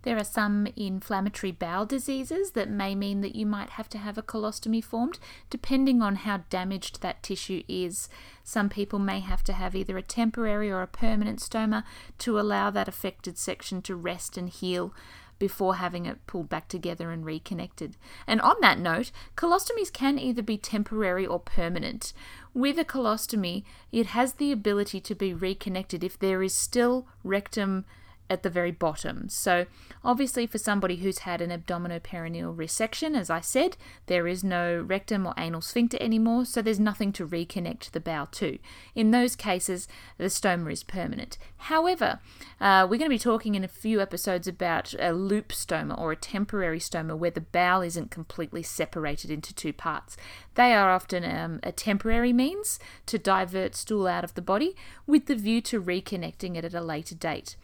There 0.04 0.18
are 0.18 0.24
some 0.24 0.68
inflammatory 0.76 1.52
bowel 1.52 1.86
diseases 1.86 2.52
that 2.52 2.70
may 2.70 2.94
mean 2.94 3.22
that 3.22 3.36
you 3.36 3.46
might 3.46 3.72
have 3.72 3.88
to 3.90 3.98
have 3.98 4.18
a 4.18 4.22
colostomy 4.22 4.84
formed, 4.84 5.18
depending 5.50 6.02
on 6.02 6.18
how 6.18 6.44
damaged 6.50 7.02
that 7.02 7.24
tissue 7.24 7.64
is. 7.70 8.10
Some 8.44 8.70
people 8.70 9.00
may 9.00 9.22
have 9.22 9.44
to 9.46 9.54
have 9.54 9.76
either 9.76 9.98
a 9.98 10.02
temporary 10.02 10.70
or 10.70 10.82
a 10.82 10.88
permanent 10.88 11.40
stoma 11.40 11.84
to 12.20 12.38
allow 12.38 12.70
that 12.70 12.90
affected 12.90 13.38
section 13.38 13.82
to 13.84 13.96
rest 13.96 14.38
and 14.38 14.50
heal 14.50 14.94
before 15.40 15.76
having 15.76 16.06
it 16.06 16.26
pulled 16.28 16.50
back 16.50 16.68
together 16.68 17.10
and 17.12 17.26
reconnected. 17.26 17.96
And 18.28 18.42
on 18.42 18.56
that 18.62 18.80
note, 18.80 19.12
colostomies 19.36 19.92
can 19.92 20.20
either 20.20 20.42
be 20.42 20.58
temporary 20.58 21.26
or 21.26 21.40
permanent. 21.40 22.14
With 22.54 22.78
a 22.78 22.86
colostomy, 22.86 23.64
it 23.92 24.08
has 24.08 24.34
the 24.34 24.52
ability 24.52 25.00
to 25.02 25.16
be 25.16 25.34
reconnected 25.34 26.04
if 26.04 26.20
there 26.20 26.44
is 26.44 26.54
still 26.54 27.08
rectum 27.24 27.86
at 28.34 28.44
the 28.44 28.50
very 28.50 28.72
bottom. 28.72 29.30
So, 29.30 29.66
obviously, 30.04 30.48
for 30.48 30.58
somebody 30.58 30.98
who's 30.98 31.20
had 31.20 31.40
an 31.40 31.50
abdominoperineal 31.50 32.56
resection, 32.56 33.16
as 33.16 33.30
I 33.30 33.40
said, 33.40 33.78
there 34.08 34.28
is 34.28 34.44
no 34.44 34.82
rectum 34.82 35.26
or 35.26 35.34
anal 35.38 35.62
sphincter 35.62 35.98
anymore, 36.02 36.46
so 36.46 36.62
there's 36.62 36.80
nothing 36.80 37.14
to 37.14 37.28
reconnect 37.28 37.92
the 37.92 38.00
bowel 38.00 38.26
to. 38.28 38.58
In 38.96 39.12
those 39.12 39.36
cases, 39.36 39.88
the 40.18 40.26
stoma 40.26 40.72
is 40.72 40.84
permanent. 40.84 41.38
However, 41.58 42.20
uh, 42.60 42.88
we're 42.90 42.98
going 42.98 43.10
to 43.10 43.10
be 43.10 43.20
talking 43.20 43.56
in 43.56 43.64
a 43.64 43.70
few 43.70 44.02
episodes 44.02 44.48
about 44.48 44.94
a 45.00 45.14
loop 45.14 45.50
stoma 45.50 45.98
or 45.98 46.12
a 46.12 46.18
temporary 46.18 46.80
stoma 46.80 47.18
where 47.18 47.32
the 47.32 47.42
bowel 47.42 47.82
isn't 47.82 48.12
completely 48.12 48.64
separated 48.64 49.32
into 49.32 49.54
two 49.54 49.72
parts. 49.72 50.18
They 50.56 50.74
are 50.74 50.92
often 50.92 51.24
um, 51.24 51.60
a 51.64 51.72
temporary 51.72 52.34
means 52.34 52.80
to 53.06 53.18
divert 53.18 53.76
stool 53.76 54.08
out 54.08 54.24
of 54.24 54.34
the 54.34 54.42
body 54.42 54.76
with 55.06 55.28
the 55.28 55.36
view 55.36 55.62
to 55.62 55.82
reconnecting 55.82 56.58
it 56.58 56.66
at 56.66 56.74
a 56.74 56.82
later 56.82 57.16
date 57.16 57.56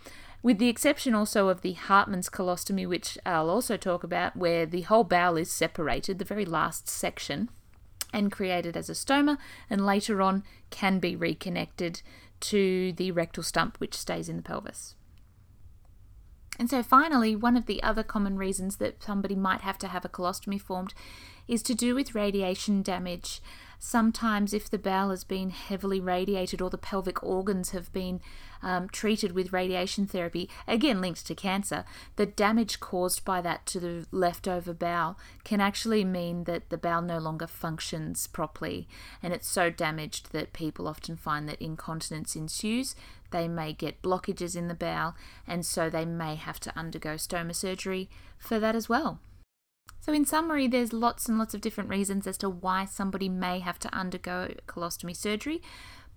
with 0.41 0.57
the 0.57 0.69
exception 0.69 1.13
also 1.13 1.49
of 1.49 1.61
the 1.61 1.73
Hartmann's 1.73 2.29
colostomy, 2.29 2.87
which 2.87 3.17
I'll 3.25 3.49
also 3.49 3.77
talk 3.77 4.03
about, 4.03 4.35
where 4.35 4.65
the 4.65 4.81
whole 4.81 5.03
bowel 5.03 5.37
is 5.37 5.51
separated, 5.51 6.17
the 6.17 6.25
very 6.25 6.45
last 6.45 6.87
section, 6.87 7.49
and 8.13 8.31
created 8.31 8.77
as 8.77 8.89
a 8.89 8.93
stoma, 8.93 9.37
and 9.69 9.85
later 9.85 10.21
on 10.21 10.43
can 10.69 10.99
be 10.99 11.15
reconnected 11.15 12.01
to 12.41 12.93
the 12.93 13.11
rectal 13.11 13.43
stump, 13.43 13.77
which 13.79 13.93
stays 13.93 14.29
in 14.29 14.37
the 14.37 14.43
pelvis. 14.43 14.95
And 16.57 16.69
so, 16.69 16.83
finally, 16.83 17.35
one 17.35 17.55
of 17.55 17.67
the 17.67 17.81
other 17.81 18.03
common 18.03 18.37
reasons 18.37 18.77
that 18.77 19.01
somebody 19.01 19.35
might 19.35 19.61
have 19.61 19.77
to 19.79 19.87
have 19.87 20.03
a 20.03 20.09
colostomy 20.09 20.59
formed 20.59 20.93
is 21.47 21.63
to 21.63 21.73
do 21.73 21.95
with 21.95 22.15
radiation 22.15 22.81
damage. 22.81 23.41
Sometimes, 23.81 24.53
if 24.53 24.69
the 24.69 24.77
bowel 24.77 25.09
has 25.09 25.23
been 25.23 25.51
heavily 25.51 26.01
radiated 26.01 26.61
or 26.61 26.69
the 26.69 26.77
pelvic 26.77 27.23
organs 27.23 27.69
have 27.69 27.91
been 27.93 28.19
um, 28.61 28.89
treated 28.89 29.31
with 29.31 29.53
radiation 29.53 30.05
therapy, 30.05 30.49
again 30.67 30.99
linked 30.99 31.25
to 31.25 31.33
cancer, 31.33 31.85
the 32.17 32.25
damage 32.25 32.81
caused 32.81 33.23
by 33.23 33.39
that 33.39 33.65
to 33.67 33.79
the 33.79 34.05
leftover 34.11 34.73
bowel 34.73 35.17
can 35.45 35.61
actually 35.61 36.03
mean 36.03 36.43
that 36.43 36.69
the 36.69 36.77
bowel 36.77 37.01
no 37.01 37.19
longer 37.19 37.47
functions 37.47 38.27
properly. 38.27 38.85
And 39.23 39.33
it's 39.33 39.47
so 39.47 39.69
damaged 39.69 40.33
that 40.33 40.51
people 40.51 40.85
often 40.85 41.15
find 41.15 41.47
that 41.47 41.61
incontinence 41.61 42.35
ensues. 42.35 42.95
They 43.31 43.47
may 43.47 43.71
get 43.71 44.01
blockages 44.01 44.57
in 44.57 44.67
the 44.67 44.75
bowel, 44.75 45.15
and 45.47 45.65
so 45.65 45.89
they 45.89 46.03
may 46.03 46.35
have 46.35 46.59
to 46.61 46.77
undergo 46.77 47.15
stoma 47.15 47.55
surgery 47.55 48.09
for 48.37 48.59
that 48.59 48.75
as 48.75 48.89
well. 48.89 49.19
So, 49.99 50.13
in 50.13 50.25
summary, 50.25 50.67
there's 50.67 50.93
lots 50.93 51.27
and 51.27 51.37
lots 51.37 51.53
of 51.53 51.61
different 51.61 51.89
reasons 51.89 52.25
as 52.25 52.37
to 52.39 52.49
why 52.49 52.85
somebody 52.85 53.29
may 53.29 53.59
have 53.59 53.79
to 53.79 53.93
undergo 53.93 54.53
colostomy 54.67 55.15
surgery, 55.15 55.61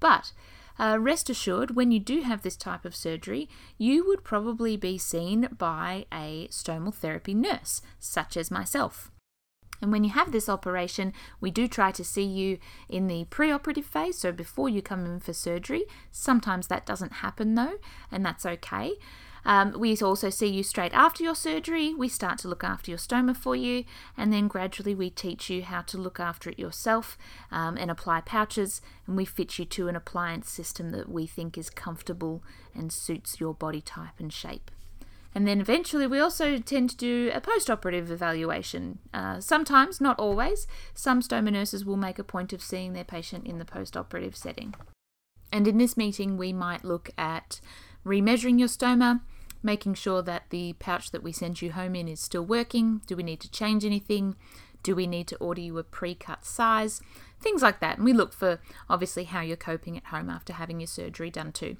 but 0.00 0.32
uh, 0.78 0.98
rest 0.98 1.28
assured, 1.28 1.76
when 1.76 1.90
you 1.90 2.00
do 2.00 2.22
have 2.22 2.42
this 2.42 2.56
type 2.56 2.84
of 2.84 2.96
surgery, 2.96 3.48
you 3.78 4.06
would 4.06 4.24
probably 4.24 4.76
be 4.76 4.98
seen 4.98 5.48
by 5.56 6.06
a 6.12 6.48
stomal 6.50 6.94
therapy 6.94 7.34
nurse, 7.34 7.82
such 7.98 8.36
as 8.36 8.50
myself. 8.50 9.10
And 9.80 9.90
when 9.90 10.04
you 10.04 10.10
have 10.10 10.30
this 10.30 10.48
operation, 10.48 11.12
we 11.40 11.50
do 11.50 11.66
try 11.66 11.90
to 11.90 12.04
see 12.04 12.22
you 12.22 12.58
in 12.88 13.08
the 13.08 13.26
preoperative 13.26 13.84
phase, 13.84 14.16
so 14.16 14.30
before 14.30 14.68
you 14.68 14.80
come 14.80 15.04
in 15.04 15.18
for 15.18 15.32
surgery. 15.32 15.84
Sometimes 16.12 16.68
that 16.68 16.86
doesn't 16.86 17.14
happen 17.14 17.56
though, 17.56 17.78
and 18.10 18.24
that's 18.24 18.46
okay. 18.46 18.92
Um, 19.44 19.74
we 19.78 19.96
also 19.98 20.30
see 20.30 20.46
you 20.46 20.62
straight 20.62 20.92
after 20.92 21.22
your 21.22 21.34
surgery. 21.34 21.94
We 21.94 22.08
start 22.08 22.38
to 22.38 22.48
look 22.48 22.64
after 22.64 22.90
your 22.90 22.98
stoma 22.98 23.36
for 23.36 23.56
you, 23.56 23.84
and 24.16 24.32
then 24.32 24.48
gradually 24.48 24.94
we 24.94 25.10
teach 25.10 25.50
you 25.50 25.62
how 25.62 25.82
to 25.82 25.98
look 25.98 26.20
after 26.20 26.50
it 26.50 26.58
yourself 26.58 27.18
um, 27.50 27.76
and 27.76 27.90
apply 27.90 28.20
pouches. 28.22 28.80
And 29.06 29.16
we 29.16 29.24
fit 29.24 29.58
you 29.58 29.64
to 29.64 29.88
an 29.88 29.96
appliance 29.96 30.50
system 30.50 30.90
that 30.90 31.08
we 31.08 31.26
think 31.26 31.58
is 31.58 31.70
comfortable 31.70 32.42
and 32.74 32.92
suits 32.92 33.40
your 33.40 33.54
body 33.54 33.80
type 33.80 34.18
and 34.18 34.32
shape. 34.32 34.70
And 35.34 35.48
then 35.48 35.60
eventually, 35.60 36.06
we 36.06 36.18
also 36.18 36.58
tend 36.58 36.90
to 36.90 36.96
do 36.96 37.30
a 37.32 37.40
post 37.40 37.70
operative 37.70 38.10
evaluation. 38.10 38.98
Uh, 39.14 39.40
sometimes, 39.40 40.00
not 40.00 40.18
always, 40.18 40.66
some 40.94 41.22
stoma 41.22 41.50
nurses 41.50 41.84
will 41.86 41.96
make 41.96 42.18
a 42.18 42.24
point 42.24 42.52
of 42.52 42.62
seeing 42.62 42.92
their 42.92 43.04
patient 43.04 43.46
in 43.46 43.58
the 43.58 43.64
post 43.64 43.96
operative 43.96 44.36
setting. 44.36 44.74
And 45.50 45.66
in 45.66 45.78
this 45.78 45.96
meeting, 45.96 46.36
we 46.36 46.52
might 46.52 46.84
look 46.84 47.10
at 47.16 47.60
remeasuring 48.04 48.58
your 48.58 48.68
stoma, 48.68 49.20
making 49.62 49.94
sure 49.94 50.22
that 50.22 50.50
the 50.50 50.74
pouch 50.74 51.10
that 51.10 51.22
we 51.22 51.32
send 51.32 51.62
you 51.62 51.72
home 51.72 51.94
in 51.94 52.08
is 52.08 52.20
still 52.20 52.44
working. 52.44 53.02
Do 53.06 53.16
we 53.16 53.22
need 53.22 53.40
to 53.40 53.50
change 53.50 53.84
anything? 53.84 54.36
Do 54.82 54.94
we 54.96 55.06
need 55.06 55.28
to 55.28 55.36
order 55.36 55.60
you 55.60 55.78
a 55.78 55.84
pre 55.84 56.14
cut 56.14 56.44
size? 56.44 57.00
Things 57.40 57.62
like 57.62 57.80
that. 57.80 57.96
And 57.96 58.04
we 58.04 58.12
look 58.12 58.32
for 58.32 58.60
obviously 58.88 59.24
how 59.24 59.40
you're 59.40 59.56
coping 59.56 59.96
at 59.96 60.06
home 60.06 60.28
after 60.28 60.52
having 60.52 60.80
your 60.80 60.86
surgery 60.86 61.30
done 61.30 61.52
too. 61.52 61.76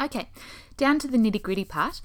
Okay, 0.00 0.28
down 0.76 0.98
to 0.98 1.08
the 1.08 1.18
nitty 1.18 1.40
gritty 1.40 1.64
part. 1.64 2.00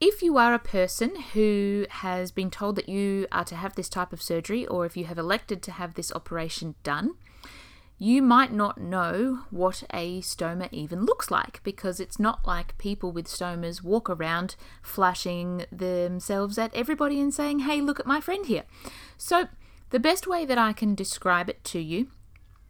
If 0.00 0.22
you 0.22 0.38
are 0.38 0.54
a 0.54 0.58
person 0.58 1.14
who 1.34 1.86
has 1.90 2.30
been 2.30 2.50
told 2.50 2.76
that 2.76 2.88
you 2.88 3.26
are 3.30 3.44
to 3.44 3.54
have 3.54 3.74
this 3.74 3.88
type 3.88 4.14
of 4.14 4.22
surgery, 4.22 4.66
or 4.66 4.86
if 4.86 4.96
you 4.96 5.04
have 5.04 5.18
elected 5.18 5.62
to 5.62 5.72
have 5.72 5.94
this 5.94 6.10
operation 6.12 6.74
done, 6.82 7.16
you 8.02 8.22
might 8.22 8.50
not 8.50 8.80
know 8.80 9.40
what 9.50 9.82
a 9.92 10.22
stoma 10.22 10.70
even 10.72 11.04
looks 11.04 11.30
like 11.30 11.62
because 11.62 12.00
it's 12.00 12.18
not 12.18 12.46
like 12.46 12.78
people 12.78 13.12
with 13.12 13.28
stomas 13.28 13.82
walk 13.82 14.08
around 14.08 14.56
flashing 14.80 15.66
themselves 15.70 16.56
at 16.56 16.74
everybody 16.74 17.20
and 17.20 17.34
saying, 17.34 17.58
hey, 17.58 17.78
look 17.82 18.00
at 18.00 18.06
my 18.06 18.18
friend 18.18 18.46
here. 18.46 18.64
So, 19.18 19.48
the 19.90 20.00
best 20.00 20.26
way 20.26 20.46
that 20.46 20.56
I 20.56 20.72
can 20.72 20.94
describe 20.94 21.50
it 21.50 21.62
to 21.64 21.78
you 21.78 22.08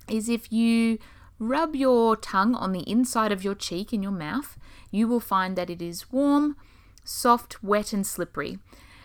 is 0.09 0.29
if 0.29 0.51
you 0.51 0.99
rub 1.39 1.77
your 1.77 2.17
tongue 2.17 2.57
on 2.57 2.73
the 2.73 2.91
inside 2.91 3.31
of 3.31 3.45
your 3.45 3.55
cheek 3.55 3.93
in 3.93 4.03
your 4.03 4.11
mouth, 4.11 4.59
you 4.91 5.07
will 5.07 5.21
find 5.21 5.55
that 5.55 5.71
it 5.71 5.81
is 5.81 6.11
warm, 6.11 6.57
soft, 7.05 7.63
wet, 7.63 7.93
and 7.93 8.05
slippery. 8.05 8.59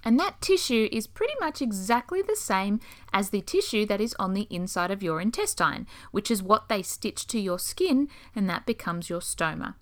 And 0.05 0.19
that 0.19 0.39
tissue 0.39 0.87
is 0.91 1.07
pretty 1.07 1.33
much 1.39 1.63
exactly 1.63 2.21
the 2.21 2.35
same 2.35 2.79
as 3.11 3.31
the 3.31 3.41
tissue 3.41 3.87
that 3.87 3.99
is 3.99 4.15
on 4.19 4.35
the 4.35 4.47
inside 4.51 4.91
of 4.91 5.01
your 5.01 5.19
intestine, 5.19 5.87
which 6.11 6.29
is 6.29 6.43
what 6.43 6.69
they 6.69 6.83
stitch 6.83 7.25
to 7.27 7.39
your 7.39 7.57
skin, 7.57 8.07
and 8.35 8.47
that 8.47 8.67
becomes 8.67 9.09
your 9.09 9.19
stoma. 9.19 9.73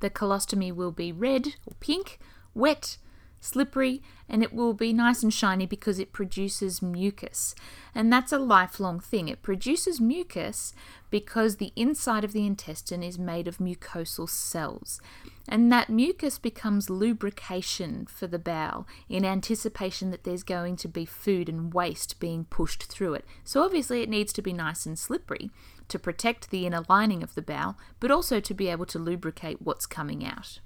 The 0.00 0.10
colostomy 0.10 0.74
will 0.74 0.90
be 0.90 1.12
red 1.12 1.54
or 1.64 1.74
pink, 1.78 2.18
wet, 2.54 2.98
slippery, 3.40 4.02
and 4.28 4.42
it 4.42 4.52
will 4.52 4.74
be 4.74 4.92
nice 4.92 5.22
and 5.22 5.32
shiny 5.32 5.66
because 5.66 6.00
it 6.00 6.12
produces 6.12 6.82
mucus. 6.82 7.54
And 7.94 8.12
that's 8.12 8.32
a 8.32 8.38
lifelong 8.38 8.98
thing. 8.98 9.28
It 9.28 9.42
produces 9.42 10.00
mucus 10.00 10.74
because 11.16 11.56
the 11.56 11.72
inside 11.76 12.24
of 12.24 12.34
the 12.34 12.44
intestine 12.44 13.02
is 13.02 13.18
made 13.18 13.48
of 13.48 13.56
mucosal 13.56 14.28
cells. 14.28 15.00
And 15.48 15.72
that 15.72 15.88
mucus 15.88 16.38
becomes 16.38 16.90
lubrication 16.90 18.04
for 18.04 18.26
the 18.26 18.38
bowel 18.38 18.86
in 19.08 19.24
anticipation 19.24 20.10
that 20.10 20.24
there's 20.24 20.42
going 20.42 20.76
to 20.76 20.88
be 20.88 21.06
food 21.06 21.48
and 21.48 21.72
waste 21.72 22.20
being 22.20 22.44
pushed 22.44 22.82
through 22.82 23.14
it. 23.14 23.24
So 23.44 23.62
obviously, 23.62 24.02
it 24.02 24.10
needs 24.10 24.30
to 24.34 24.42
be 24.42 24.52
nice 24.52 24.84
and 24.84 24.98
slippery 24.98 25.48
to 25.88 25.98
protect 25.98 26.50
the 26.50 26.66
inner 26.66 26.84
lining 26.86 27.22
of 27.22 27.34
the 27.34 27.40
bowel, 27.40 27.78
but 27.98 28.10
also 28.10 28.38
to 28.38 28.52
be 28.52 28.68
able 28.68 28.84
to 28.84 28.98
lubricate 28.98 29.62
what's 29.62 29.86
coming 29.86 30.22
out. 30.22 30.60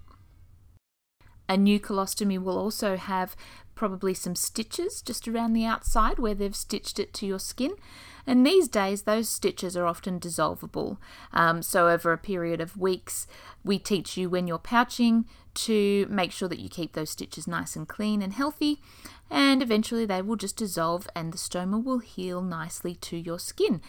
A 1.50 1.56
new 1.56 1.80
colostomy 1.80 2.40
will 2.40 2.56
also 2.56 2.96
have 2.96 3.34
probably 3.74 4.14
some 4.14 4.36
stitches 4.36 5.02
just 5.02 5.26
around 5.26 5.52
the 5.52 5.64
outside 5.64 6.20
where 6.20 6.32
they've 6.32 6.54
stitched 6.54 7.00
it 7.00 7.12
to 7.14 7.26
your 7.26 7.40
skin. 7.40 7.72
And 8.24 8.46
these 8.46 8.68
days, 8.68 9.02
those 9.02 9.28
stitches 9.28 9.76
are 9.76 9.84
often 9.84 10.20
dissolvable. 10.20 10.98
Um, 11.32 11.60
so, 11.60 11.88
over 11.88 12.12
a 12.12 12.18
period 12.18 12.60
of 12.60 12.76
weeks, 12.76 13.26
we 13.64 13.80
teach 13.80 14.16
you 14.16 14.30
when 14.30 14.46
you're 14.46 14.58
pouching 14.58 15.24
to 15.54 16.06
make 16.08 16.30
sure 16.30 16.48
that 16.48 16.60
you 16.60 16.68
keep 16.68 16.92
those 16.92 17.10
stitches 17.10 17.48
nice 17.48 17.74
and 17.74 17.88
clean 17.88 18.22
and 18.22 18.32
healthy. 18.32 18.80
And 19.28 19.60
eventually, 19.60 20.06
they 20.06 20.22
will 20.22 20.36
just 20.36 20.56
dissolve 20.56 21.08
and 21.16 21.32
the 21.32 21.38
stoma 21.38 21.82
will 21.82 21.98
heal 21.98 22.42
nicely 22.42 22.94
to 22.94 23.16
your 23.16 23.40
skin. 23.40 23.80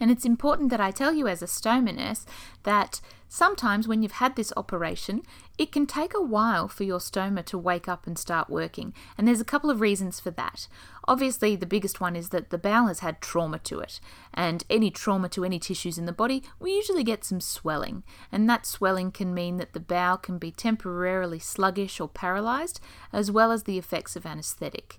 And 0.00 0.10
it's 0.10 0.24
important 0.24 0.70
that 0.70 0.80
I 0.80 0.90
tell 0.90 1.14
you 1.14 1.28
as 1.28 1.42
a 1.42 1.46
stoma 1.46 1.94
nurse 1.94 2.26
that 2.64 3.00
sometimes 3.34 3.88
when 3.88 4.00
you've 4.00 4.12
had 4.12 4.36
this 4.36 4.52
operation, 4.56 5.20
it 5.58 5.72
can 5.72 5.86
take 5.86 6.14
a 6.14 6.22
while 6.22 6.68
for 6.68 6.84
your 6.84 7.00
stoma 7.00 7.44
to 7.44 7.58
wake 7.58 7.88
up 7.88 8.06
and 8.06 8.16
start 8.16 8.48
working. 8.48 8.94
And 9.18 9.26
there's 9.26 9.40
a 9.40 9.44
couple 9.44 9.70
of 9.70 9.80
reasons 9.80 10.20
for 10.20 10.30
that. 10.30 10.68
Obviously, 11.08 11.56
the 11.56 11.66
biggest 11.66 12.00
one 12.00 12.14
is 12.14 12.28
that 12.28 12.50
the 12.50 12.58
bowel 12.58 12.86
has 12.86 13.00
had 13.00 13.20
trauma 13.20 13.58
to 13.58 13.80
it. 13.80 13.98
And 14.32 14.62
any 14.70 14.88
trauma 14.88 15.28
to 15.30 15.44
any 15.44 15.58
tissues 15.58 15.98
in 15.98 16.06
the 16.06 16.12
body, 16.12 16.44
we 16.60 16.70
usually 16.76 17.02
get 17.02 17.24
some 17.24 17.40
swelling. 17.40 18.04
And 18.30 18.48
that 18.48 18.66
swelling 18.66 19.10
can 19.10 19.34
mean 19.34 19.56
that 19.56 19.72
the 19.72 19.80
bowel 19.80 20.16
can 20.16 20.38
be 20.38 20.52
temporarily 20.52 21.40
sluggish 21.40 21.98
or 21.98 22.08
paralyzed, 22.08 22.80
as 23.12 23.32
well 23.32 23.50
as 23.50 23.64
the 23.64 23.78
effects 23.78 24.14
of 24.14 24.24
anesthetic. 24.24 24.96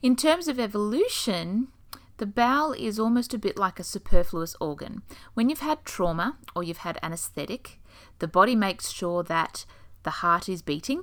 In 0.00 0.14
terms 0.14 0.46
of 0.46 0.60
evolution, 0.60 1.68
the 2.18 2.26
bowel 2.26 2.72
is 2.72 2.98
almost 2.98 3.34
a 3.34 3.38
bit 3.38 3.58
like 3.58 3.80
a 3.80 3.84
superfluous 3.84 4.54
organ. 4.60 5.02
When 5.34 5.48
you've 5.48 5.60
had 5.60 5.84
trauma 5.84 6.38
or 6.54 6.62
you've 6.62 6.78
had 6.78 6.98
anesthetic, 7.02 7.80
the 8.20 8.28
body 8.28 8.54
makes 8.54 8.90
sure 8.90 9.22
that 9.24 9.64
the 10.04 10.10
heart 10.10 10.48
is 10.48 10.62
beating, 10.62 11.02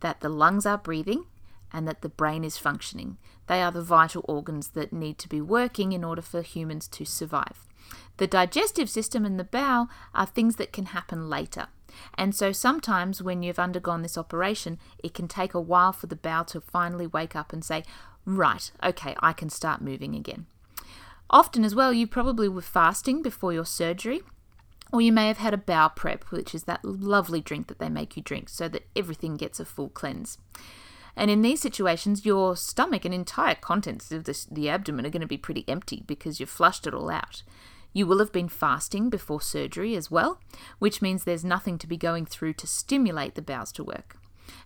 that 0.00 0.20
the 0.20 0.28
lungs 0.28 0.66
are 0.66 0.78
breathing, 0.78 1.26
and 1.72 1.86
that 1.86 2.02
the 2.02 2.08
brain 2.08 2.42
is 2.42 2.58
functioning. 2.58 3.16
They 3.46 3.62
are 3.62 3.70
the 3.70 3.82
vital 3.82 4.24
organs 4.26 4.68
that 4.70 4.92
need 4.92 5.18
to 5.18 5.28
be 5.28 5.40
working 5.40 5.92
in 5.92 6.02
order 6.02 6.22
for 6.22 6.42
humans 6.42 6.88
to 6.88 7.04
survive. 7.04 7.68
The 8.16 8.26
digestive 8.26 8.90
system 8.90 9.24
and 9.24 9.38
the 9.38 9.44
bowel 9.44 9.88
are 10.14 10.26
things 10.26 10.56
that 10.56 10.72
can 10.72 10.86
happen 10.86 11.28
later. 11.28 11.68
And 12.14 12.34
so 12.34 12.52
sometimes 12.52 13.22
when 13.22 13.42
you've 13.42 13.58
undergone 13.58 14.02
this 14.02 14.18
operation, 14.18 14.78
it 15.02 15.14
can 15.14 15.26
take 15.26 15.54
a 15.54 15.60
while 15.60 15.92
for 15.92 16.06
the 16.06 16.16
bowel 16.16 16.44
to 16.46 16.60
finally 16.60 17.06
wake 17.06 17.34
up 17.34 17.52
and 17.52 17.64
say, 17.64 17.82
right, 18.24 18.70
okay, 18.82 19.14
I 19.20 19.32
can 19.32 19.50
start 19.50 19.80
moving 19.80 20.14
again. 20.14 20.46
Often, 21.28 21.64
as 21.64 21.74
well, 21.74 21.92
you 21.92 22.06
probably 22.06 22.48
were 22.48 22.60
fasting 22.60 23.22
before 23.22 23.52
your 23.52 23.64
surgery, 23.64 24.22
or 24.92 25.00
you 25.00 25.12
may 25.12 25.28
have 25.28 25.38
had 25.38 25.54
a 25.54 25.58
bowel 25.58 25.90
prep, 25.90 26.24
which 26.24 26.54
is 26.54 26.64
that 26.64 26.84
lovely 26.84 27.40
drink 27.40 27.68
that 27.68 27.78
they 27.78 27.88
make 27.88 28.16
you 28.16 28.22
drink 28.22 28.48
so 28.48 28.68
that 28.68 28.86
everything 28.96 29.36
gets 29.36 29.60
a 29.60 29.64
full 29.64 29.88
cleanse. 29.88 30.38
And 31.16 31.30
in 31.30 31.42
these 31.42 31.60
situations, 31.60 32.24
your 32.24 32.56
stomach 32.56 33.04
and 33.04 33.14
entire 33.14 33.54
contents 33.54 34.10
of 34.10 34.24
the, 34.24 34.46
the 34.50 34.68
abdomen 34.68 35.06
are 35.06 35.10
going 35.10 35.20
to 35.20 35.26
be 35.26 35.36
pretty 35.36 35.64
empty 35.68 36.02
because 36.06 36.40
you've 36.40 36.50
flushed 36.50 36.86
it 36.86 36.94
all 36.94 37.10
out. 37.10 37.42
You 37.92 38.06
will 38.06 38.20
have 38.20 38.32
been 38.32 38.48
fasting 38.48 39.10
before 39.10 39.40
surgery 39.40 39.96
as 39.96 40.10
well, 40.10 40.40
which 40.78 41.02
means 41.02 41.24
there's 41.24 41.44
nothing 41.44 41.78
to 41.78 41.88
be 41.88 41.96
going 41.96 42.26
through 42.26 42.54
to 42.54 42.66
stimulate 42.66 43.34
the 43.34 43.42
bowels 43.42 43.72
to 43.72 43.84
work. 43.84 44.16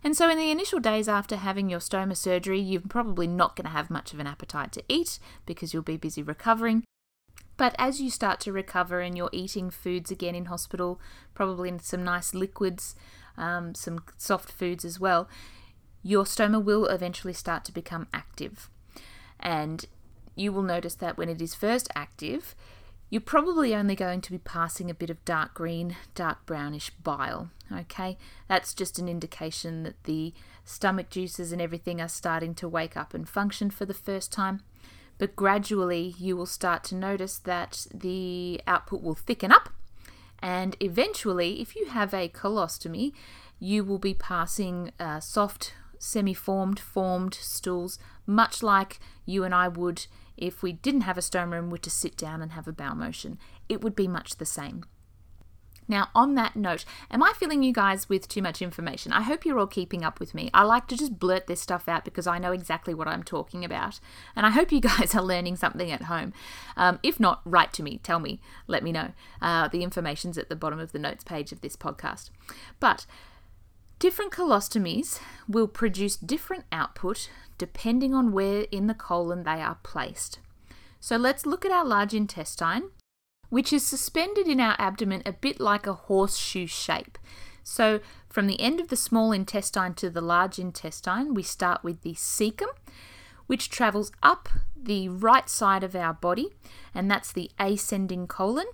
And 0.03 0.15
so, 0.15 0.29
in 0.29 0.37
the 0.37 0.51
initial 0.51 0.79
days 0.79 1.07
after 1.07 1.35
having 1.37 1.69
your 1.69 1.79
stoma 1.79 2.15
surgery, 2.15 2.59
you're 2.59 2.81
probably 2.81 3.27
not 3.27 3.55
going 3.55 3.65
to 3.65 3.71
have 3.71 3.89
much 3.89 4.13
of 4.13 4.19
an 4.19 4.27
appetite 4.27 4.71
to 4.73 4.83
eat 4.87 5.19
because 5.45 5.73
you'll 5.73 5.83
be 5.83 5.97
busy 5.97 6.21
recovering. 6.21 6.83
But 7.57 7.75
as 7.77 8.01
you 8.01 8.09
start 8.09 8.39
to 8.41 8.51
recover 8.51 8.99
and 8.99 9.17
you're 9.17 9.29
eating 9.31 9.69
foods 9.69 10.11
again 10.11 10.35
in 10.35 10.45
hospital, 10.45 10.99
probably 11.33 11.69
in 11.69 11.79
some 11.79 12.03
nice 12.03 12.33
liquids, 12.33 12.95
um, 13.37 13.73
some 13.75 14.03
soft 14.17 14.51
foods 14.51 14.83
as 14.83 14.99
well, 14.99 15.29
your 16.03 16.25
stoma 16.25 16.63
will 16.63 16.85
eventually 16.85 17.33
start 17.33 17.63
to 17.65 17.71
become 17.71 18.07
active. 18.13 18.69
And 19.39 19.85
you 20.35 20.51
will 20.51 20.63
notice 20.63 20.95
that 20.95 21.17
when 21.17 21.29
it 21.29 21.41
is 21.41 21.55
first 21.55 21.87
active, 21.95 22.55
you're 23.09 23.21
probably 23.21 23.75
only 23.75 23.95
going 23.95 24.21
to 24.21 24.31
be 24.31 24.37
passing 24.37 24.89
a 24.89 24.95
bit 24.95 25.09
of 25.09 25.23
dark 25.25 25.53
green, 25.53 25.95
dark 26.15 26.45
brownish 26.45 26.89
bile. 26.89 27.49
Okay, 27.71 28.17
that's 28.47 28.73
just 28.73 28.99
an 28.99 29.07
indication 29.07 29.83
that 29.83 30.03
the 30.03 30.33
stomach 30.63 31.09
juices 31.09 31.51
and 31.51 31.61
everything 31.61 32.01
are 32.01 32.07
starting 32.07 32.53
to 32.55 32.67
wake 32.67 32.97
up 32.97 33.13
and 33.13 33.27
function 33.27 33.69
for 33.69 33.85
the 33.85 33.93
first 33.93 34.31
time. 34.31 34.61
But 35.17 35.35
gradually, 35.35 36.15
you 36.17 36.35
will 36.35 36.45
start 36.45 36.83
to 36.85 36.95
notice 36.95 37.37
that 37.39 37.87
the 37.93 38.61
output 38.67 39.01
will 39.01 39.15
thicken 39.15 39.51
up, 39.51 39.69
and 40.39 40.75
eventually, 40.79 41.61
if 41.61 41.75
you 41.75 41.85
have 41.85 42.13
a 42.13 42.29
colostomy, 42.29 43.13
you 43.59 43.83
will 43.83 43.99
be 43.99 44.13
passing 44.13 44.91
uh, 44.99 45.19
soft, 45.19 45.73
semi 45.97 46.33
formed, 46.33 46.79
formed 46.79 47.33
stools, 47.33 47.97
much 48.27 48.61
like 48.61 48.99
you 49.25 49.43
and 49.43 49.55
I 49.55 49.69
would 49.69 50.07
if 50.37 50.61
we 50.61 50.73
didn't 50.73 51.01
have 51.01 51.17
a 51.17 51.21
stoma 51.21 51.57
and 51.57 51.71
were 51.71 51.77
to 51.79 51.89
sit 51.89 52.17
down 52.17 52.41
and 52.41 52.51
have 52.53 52.67
a 52.67 52.73
bowel 52.73 52.95
motion. 52.95 53.37
It 53.69 53.81
would 53.81 53.95
be 53.95 54.07
much 54.07 54.37
the 54.37 54.45
same. 54.45 54.85
Now, 55.87 56.09
on 56.15 56.35
that 56.35 56.55
note, 56.55 56.83
am 57.11 57.21
I 57.21 57.33
filling 57.35 57.61
you 57.61 57.71
guys 57.71 58.09
with 58.09 58.27
too 58.27 58.41
much 58.41 58.61
information? 58.61 59.13
I 59.13 59.21
hope 59.21 59.45
you're 59.45 59.59
all 59.59 59.67
keeping 59.67 60.03
up 60.03 60.19
with 60.19 60.33
me. 60.33 60.49
I 60.53 60.63
like 60.63 60.87
to 60.87 60.97
just 60.97 61.19
blurt 61.19 61.47
this 61.47 61.61
stuff 61.61 61.87
out 61.87 62.03
because 62.03 62.25
I 62.25 62.39
know 62.39 62.51
exactly 62.51 62.93
what 62.93 63.07
I'm 63.07 63.23
talking 63.23 63.63
about. 63.63 63.99
And 64.35 64.45
I 64.45 64.49
hope 64.49 64.71
you 64.71 64.81
guys 64.81 65.13
are 65.13 65.21
learning 65.21 65.57
something 65.57 65.91
at 65.91 66.03
home. 66.03 66.33
Um, 66.75 66.99
if 67.03 67.19
not, 67.19 67.41
write 67.45 67.71
to 67.73 67.83
me, 67.83 67.99
tell 68.01 68.19
me, 68.19 68.41
let 68.67 68.83
me 68.83 68.91
know. 68.91 69.11
Uh, 69.41 69.67
the 69.67 69.83
information's 69.83 70.37
at 70.37 70.49
the 70.49 70.55
bottom 70.55 70.79
of 70.79 70.91
the 70.91 70.99
notes 70.99 71.23
page 71.23 71.51
of 71.51 71.61
this 71.61 71.75
podcast. 71.75 72.31
But 72.79 73.05
different 73.99 74.31
colostomies 74.31 75.19
will 75.47 75.67
produce 75.67 76.15
different 76.15 76.65
output 76.71 77.29
depending 77.57 78.13
on 78.13 78.31
where 78.31 78.65
in 78.71 78.87
the 78.87 78.93
colon 78.93 79.43
they 79.43 79.61
are 79.61 79.77
placed. 79.83 80.39
So 80.99 81.17
let's 81.17 81.45
look 81.45 81.65
at 81.65 81.71
our 81.71 81.85
large 81.85 82.13
intestine, 82.13 82.89
which 83.49 83.71
is 83.71 83.85
suspended 83.85 84.47
in 84.47 84.59
our 84.59 84.75
abdomen 84.79 85.21
a 85.25 85.31
bit 85.31 85.59
like 85.59 85.87
a 85.87 85.93
horseshoe 85.93 86.67
shape. 86.67 87.17
So 87.63 87.99
from 88.29 88.47
the 88.47 88.59
end 88.59 88.79
of 88.79 88.89
the 88.89 88.95
small 88.95 89.31
intestine 89.31 89.93
to 89.95 90.09
the 90.09 90.21
large 90.21 90.59
intestine, 90.59 91.33
we 91.33 91.43
start 91.43 91.83
with 91.83 92.01
the 92.01 92.13
cecum, 92.13 92.67
which 93.47 93.69
travels 93.69 94.11
up 94.21 94.49
the 94.75 95.09
right 95.09 95.49
side 95.49 95.83
of 95.83 95.95
our 95.95 96.13
body, 96.13 96.49
and 96.93 97.09
that's 97.09 97.31
the 97.31 97.49
ascending 97.59 98.27
colon. 98.27 98.67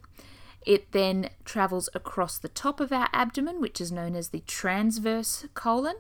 It 0.65 0.91
then 0.91 1.29
travels 1.43 1.89
across 1.93 2.37
the 2.37 2.49
top 2.49 2.79
of 2.79 2.91
our 2.91 3.09
abdomen, 3.13 3.59
which 3.59 3.81
is 3.81 3.91
known 3.91 4.15
as 4.15 4.29
the 4.29 4.41
transverse 4.41 5.45
colon. 5.53 5.95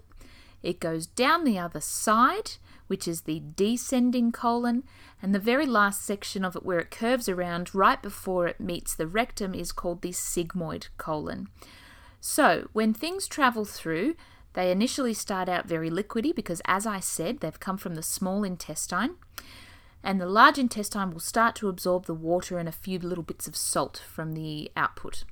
It 0.61 0.79
goes 0.79 1.07
down 1.07 1.43
the 1.43 1.57
other 1.57 1.81
side, 1.81 2.51
which 2.87 3.07
is 3.07 3.21
the 3.21 3.41
descending 3.55 4.31
colon, 4.31 4.83
and 5.21 5.33
the 5.33 5.39
very 5.39 5.65
last 5.65 6.05
section 6.05 6.45
of 6.45 6.55
it 6.55 6.63
where 6.63 6.79
it 6.79 6.91
curves 6.91 7.27
around 7.27 7.73
right 7.73 8.01
before 8.01 8.47
it 8.47 8.59
meets 8.59 8.93
the 8.93 9.07
rectum 9.07 9.55
is 9.55 9.71
called 9.71 10.01
the 10.01 10.11
sigmoid 10.11 10.89
colon. 10.97 11.47
So, 12.19 12.67
when 12.73 12.93
things 12.93 13.27
travel 13.27 13.65
through, 13.65 14.15
they 14.53 14.71
initially 14.71 15.13
start 15.13 15.49
out 15.49 15.67
very 15.67 15.89
liquidy 15.89 16.35
because, 16.35 16.61
as 16.65 16.85
I 16.85 16.99
said, 16.99 17.39
they've 17.39 17.59
come 17.59 17.77
from 17.77 17.95
the 17.95 18.03
small 18.03 18.43
intestine, 18.43 19.15
and 20.03 20.19
the 20.19 20.25
large 20.25 20.57
intestine 20.57 21.11
will 21.11 21.19
start 21.19 21.55
to 21.55 21.69
absorb 21.69 22.05
the 22.05 22.13
water 22.13 22.57
and 22.57 22.67
a 22.67 22.73
few 22.73 22.99
little 22.99 23.23
bits 23.23 23.47
of 23.47 23.55
salt 23.55 24.01
from 24.07 24.33
the 24.33 24.71
output. 24.75 25.23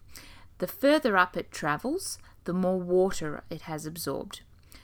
The 0.60 0.68
further 0.68 1.18
up 1.18 1.36
it 1.36 1.52
travels, 1.52 2.18
the 2.44 2.54
more 2.54 2.80
water 2.80 3.44
it 3.50 3.62
has 3.62 3.86
absorbed. 3.86 4.42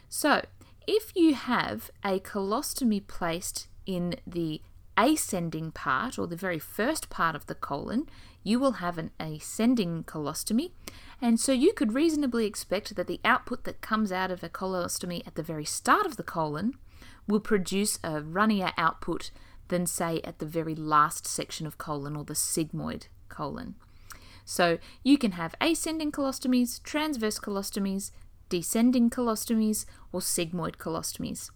So, 0.09 0.45
if 0.87 1.15
you 1.15 1.33
have 1.33 1.89
a 2.03 2.19
colostomy 2.19 3.05
placed 3.05 3.67
in 3.85 4.15
the 4.25 4.61
ascending 4.97 5.71
part 5.71 6.17
or 6.17 6.27
the 6.27 6.35
very 6.35 6.59
first 6.59 7.09
part 7.09 7.35
of 7.35 7.47
the 7.47 7.55
colon, 7.55 8.07
you 8.43 8.59
will 8.59 8.73
have 8.73 8.97
an 8.97 9.11
ascending 9.19 10.03
colostomy. 10.03 10.71
And 11.21 11.39
so 11.39 11.51
you 11.51 11.73
could 11.73 11.93
reasonably 11.93 12.45
expect 12.45 12.95
that 12.95 13.07
the 13.07 13.19
output 13.25 13.63
that 13.63 13.81
comes 13.81 14.11
out 14.11 14.31
of 14.31 14.43
a 14.43 14.49
colostomy 14.49 15.25
at 15.25 15.35
the 15.35 15.43
very 15.43 15.65
start 15.65 16.05
of 16.05 16.17
the 16.17 16.23
colon 16.23 16.75
will 17.27 17.39
produce 17.39 17.99
a 18.03 18.21
runnier 18.21 18.71
output 18.77 19.31
than, 19.67 19.85
say, 19.85 20.21
at 20.23 20.39
the 20.39 20.45
very 20.45 20.75
last 20.75 21.25
section 21.25 21.65
of 21.65 21.77
colon 21.77 22.15
or 22.15 22.23
the 22.23 22.33
sigmoid 22.33 23.07
colon. 23.29 23.75
So 24.45 24.77
you 25.03 25.17
can 25.17 25.31
have 25.31 25.55
ascending 25.59 26.11
colostomies, 26.11 26.81
transverse 26.83 27.39
colostomies, 27.39 28.11
descending 28.49 29.09
colostomies, 29.09 29.85
or 30.11 30.19
sigmoid 30.19 30.75
colostomies. 30.77 31.49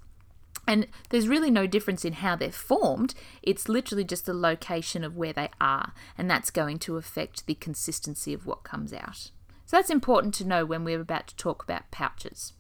And 0.67 0.87
there's 1.09 1.27
really 1.27 1.51
no 1.51 1.67
difference 1.67 2.03
in 2.03 2.13
how 2.13 2.35
they're 2.35 2.51
formed, 2.51 3.15
it's 3.41 3.69
literally 3.69 4.03
just 4.03 4.25
the 4.25 4.33
location 4.33 5.03
of 5.03 5.15
where 5.15 5.33
they 5.33 5.49
are, 5.59 5.93
and 6.17 6.29
that's 6.29 6.51
going 6.51 6.79
to 6.79 6.97
affect 6.97 7.45
the 7.45 7.55
consistency 7.55 8.33
of 8.33 8.45
what 8.45 8.63
comes 8.63 8.93
out. 8.93 9.31
So 9.65 9.77
that's 9.77 9.89
important 9.89 10.33
to 10.35 10.47
know 10.47 10.65
when 10.65 10.83
we're 10.83 11.01
about 11.01 11.27
to 11.27 11.35
talk 11.35 11.63
about 11.63 11.91
pouches. 11.91 12.53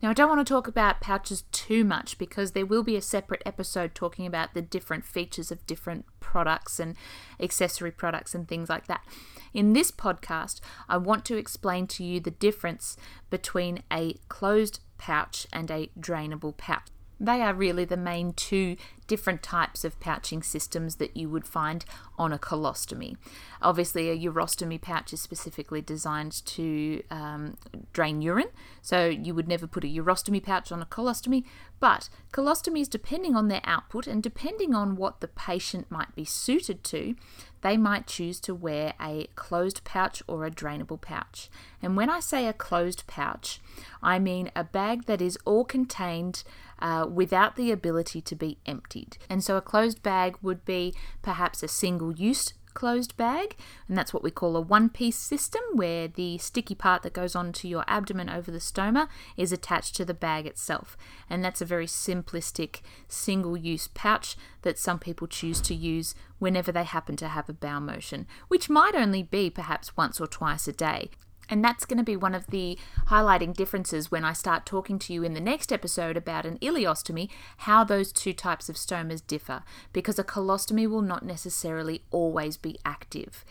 Now, 0.00 0.10
I 0.10 0.12
don't 0.12 0.28
want 0.28 0.46
to 0.46 0.52
talk 0.52 0.68
about 0.68 1.00
pouches 1.00 1.42
too 1.50 1.84
much 1.84 2.18
because 2.18 2.52
there 2.52 2.66
will 2.66 2.84
be 2.84 2.94
a 2.94 3.02
separate 3.02 3.42
episode 3.44 3.96
talking 3.96 4.26
about 4.26 4.54
the 4.54 4.62
different 4.62 5.04
features 5.04 5.50
of 5.50 5.66
different 5.66 6.04
products 6.20 6.78
and 6.78 6.94
accessory 7.40 7.90
products 7.90 8.32
and 8.32 8.46
things 8.46 8.68
like 8.68 8.86
that. 8.86 9.04
In 9.52 9.72
this 9.72 9.90
podcast, 9.90 10.60
I 10.88 10.98
want 10.98 11.24
to 11.26 11.36
explain 11.36 11.88
to 11.88 12.04
you 12.04 12.20
the 12.20 12.30
difference 12.30 12.96
between 13.28 13.82
a 13.92 14.14
closed 14.28 14.80
pouch 14.98 15.48
and 15.52 15.68
a 15.68 15.90
drainable 15.98 16.56
pouch. 16.56 16.86
They 17.20 17.42
are 17.42 17.54
really 17.54 17.84
the 17.84 17.96
main 17.96 18.32
two 18.32 18.76
different 19.08 19.42
types 19.42 19.84
of 19.84 19.98
pouching 19.98 20.42
systems 20.42 20.96
that 20.96 21.16
you 21.16 21.28
would 21.28 21.46
find 21.46 21.84
on 22.18 22.32
a 22.32 22.38
colostomy. 22.38 23.16
Obviously, 23.60 24.10
a 24.10 24.30
urostomy 24.30 24.80
pouch 24.80 25.12
is 25.12 25.20
specifically 25.20 25.80
designed 25.80 26.44
to 26.44 27.02
um, 27.10 27.56
drain 27.92 28.22
urine, 28.22 28.50
so 28.82 29.06
you 29.06 29.34
would 29.34 29.48
never 29.48 29.66
put 29.66 29.84
a 29.84 29.88
urostomy 29.88 30.42
pouch 30.42 30.70
on 30.70 30.82
a 30.82 30.86
colostomy. 30.86 31.44
But 31.80 32.08
colostomies, 32.32 32.90
depending 32.90 33.34
on 33.34 33.48
their 33.48 33.62
output 33.64 34.06
and 34.06 34.22
depending 34.22 34.74
on 34.74 34.96
what 34.96 35.20
the 35.20 35.28
patient 35.28 35.90
might 35.90 36.14
be 36.14 36.24
suited 36.24 36.84
to, 36.84 37.14
they 37.62 37.76
might 37.76 38.06
choose 38.06 38.38
to 38.40 38.54
wear 38.54 38.94
a 39.00 39.28
closed 39.34 39.82
pouch 39.84 40.22
or 40.26 40.44
a 40.44 40.50
drainable 40.50 41.00
pouch. 41.00 41.48
And 41.82 41.96
when 41.96 42.10
I 42.10 42.20
say 42.20 42.46
a 42.46 42.52
closed 42.52 43.06
pouch, 43.06 43.60
I 44.02 44.18
mean 44.18 44.50
a 44.54 44.64
bag 44.64 45.06
that 45.06 45.22
is 45.22 45.38
all 45.44 45.64
contained 45.64 46.44
uh, 46.80 47.06
without 47.12 47.56
the 47.56 47.70
ability 47.70 48.20
to 48.22 48.34
be 48.34 48.58
emptied. 48.66 49.18
And 49.28 49.42
so 49.42 49.56
a 49.56 49.62
closed 49.62 50.02
bag 50.02 50.36
would 50.42 50.64
be 50.64 50.94
perhaps 51.22 51.62
a 51.62 51.68
single 51.68 52.12
use 52.12 52.52
closed 52.78 53.16
bag, 53.16 53.56
and 53.88 53.98
that's 53.98 54.14
what 54.14 54.22
we 54.22 54.30
call 54.30 54.56
a 54.56 54.60
one 54.60 54.88
piece 54.88 55.16
system 55.16 55.60
where 55.72 56.06
the 56.06 56.38
sticky 56.38 56.76
part 56.76 57.02
that 57.02 57.12
goes 57.12 57.34
onto 57.34 57.66
your 57.66 57.84
abdomen 57.88 58.30
over 58.30 58.52
the 58.52 58.60
stoma 58.60 59.08
is 59.36 59.50
attached 59.50 59.96
to 59.96 60.04
the 60.04 60.14
bag 60.14 60.46
itself. 60.46 60.96
And 61.28 61.44
that's 61.44 61.60
a 61.60 61.64
very 61.66 61.86
simplistic 61.86 62.80
single 63.08 63.56
use 63.56 63.88
pouch 63.94 64.36
that 64.62 64.78
some 64.78 65.00
people 65.00 65.26
choose 65.26 65.60
to 65.62 65.74
use 65.74 66.14
whenever 66.38 66.70
they 66.70 66.84
happen 66.84 67.16
to 67.16 67.26
have 67.26 67.48
a 67.48 67.52
bowel 67.52 67.80
motion, 67.80 68.28
which 68.46 68.70
might 68.70 68.94
only 68.94 69.24
be 69.24 69.50
perhaps 69.50 69.96
once 69.96 70.20
or 70.20 70.28
twice 70.28 70.68
a 70.68 70.72
day. 70.72 71.10
And 71.48 71.64
that's 71.64 71.84
going 71.84 71.98
to 71.98 72.04
be 72.04 72.16
one 72.16 72.34
of 72.34 72.48
the 72.48 72.78
highlighting 73.06 73.54
differences 73.54 74.10
when 74.10 74.24
I 74.24 74.32
start 74.32 74.66
talking 74.66 74.98
to 75.00 75.12
you 75.12 75.22
in 75.22 75.34
the 75.34 75.40
next 75.40 75.72
episode 75.72 76.16
about 76.16 76.44
an 76.44 76.58
ileostomy, 76.58 77.30
how 77.58 77.84
those 77.84 78.12
two 78.12 78.34
types 78.34 78.68
of 78.68 78.76
stomas 78.76 79.26
differ, 79.26 79.62
because 79.92 80.18
a 80.18 80.24
colostomy 80.24 80.88
will 80.88 81.02
not 81.02 81.24
necessarily 81.24 82.02
always 82.10 82.56
be 82.56 82.78
active. 82.84 83.44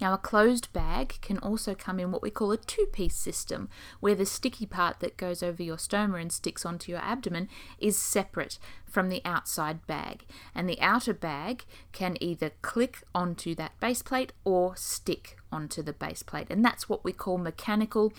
Now, 0.00 0.12
a 0.12 0.18
closed 0.18 0.72
bag 0.74 1.18
can 1.22 1.38
also 1.38 1.74
come 1.74 1.98
in 1.98 2.12
what 2.12 2.22
we 2.22 2.30
call 2.30 2.52
a 2.52 2.58
two 2.58 2.86
piece 2.92 3.16
system, 3.16 3.70
where 4.00 4.14
the 4.14 4.26
sticky 4.26 4.66
part 4.66 5.00
that 5.00 5.16
goes 5.16 5.42
over 5.42 5.62
your 5.62 5.78
stoma 5.78 6.20
and 6.20 6.30
sticks 6.30 6.66
onto 6.66 6.92
your 6.92 7.00
abdomen 7.00 7.48
is 7.78 7.98
separate 7.98 8.58
from 8.84 9.08
the 9.08 9.22
outside 9.24 9.86
bag. 9.86 10.26
And 10.54 10.68
the 10.68 10.80
outer 10.80 11.14
bag 11.14 11.64
can 11.92 12.18
either 12.20 12.50
click 12.60 13.04
onto 13.14 13.54
that 13.54 13.78
base 13.80 14.02
plate 14.02 14.32
or 14.44 14.76
stick 14.76 15.38
onto 15.56 15.82
the 15.82 15.92
base 15.92 16.22
plate. 16.22 16.46
And 16.50 16.64
that's 16.64 16.88
what 16.88 17.02
we 17.04 17.12
call 17.12 17.38
mechanical 17.38 18.12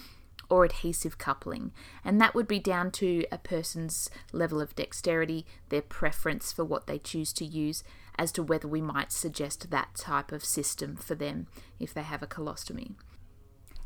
or 0.50 0.66
adhesive 0.66 1.18
coupling. 1.18 1.72
And 2.04 2.20
that 2.20 2.34
would 2.34 2.48
be 2.48 2.60
down 2.60 2.92
to 2.92 3.26
a 3.32 3.38
person's 3.38 4.10
level 4.32 4.60
of 4.60 4.76
dexterity, 4.76 5.46
their 5.70 5.82
preference 5.82 6.52
for 6.52 6.66
what 6.66 6.88
they 6.88 7.00
choose 7.00 7.32
to 7.34 7.46
use, 7.46 7.84
as 8.18 8.32
to 8.34 8.44
whether 8.44 8.68
we 8.68 8.82
might 8.82 9.12
suggest 9.12 9.70
that 9.70 9.96
type 9.96 10.32
of 10.32 10.44
system 10.44 10.96
for 10.96 11.16
them 11.16 11.48
if 11.80 11.94
they 11.94 12.02
have 12.02 12.24
a 12.24 12.28
colostomy. 12.28 12.96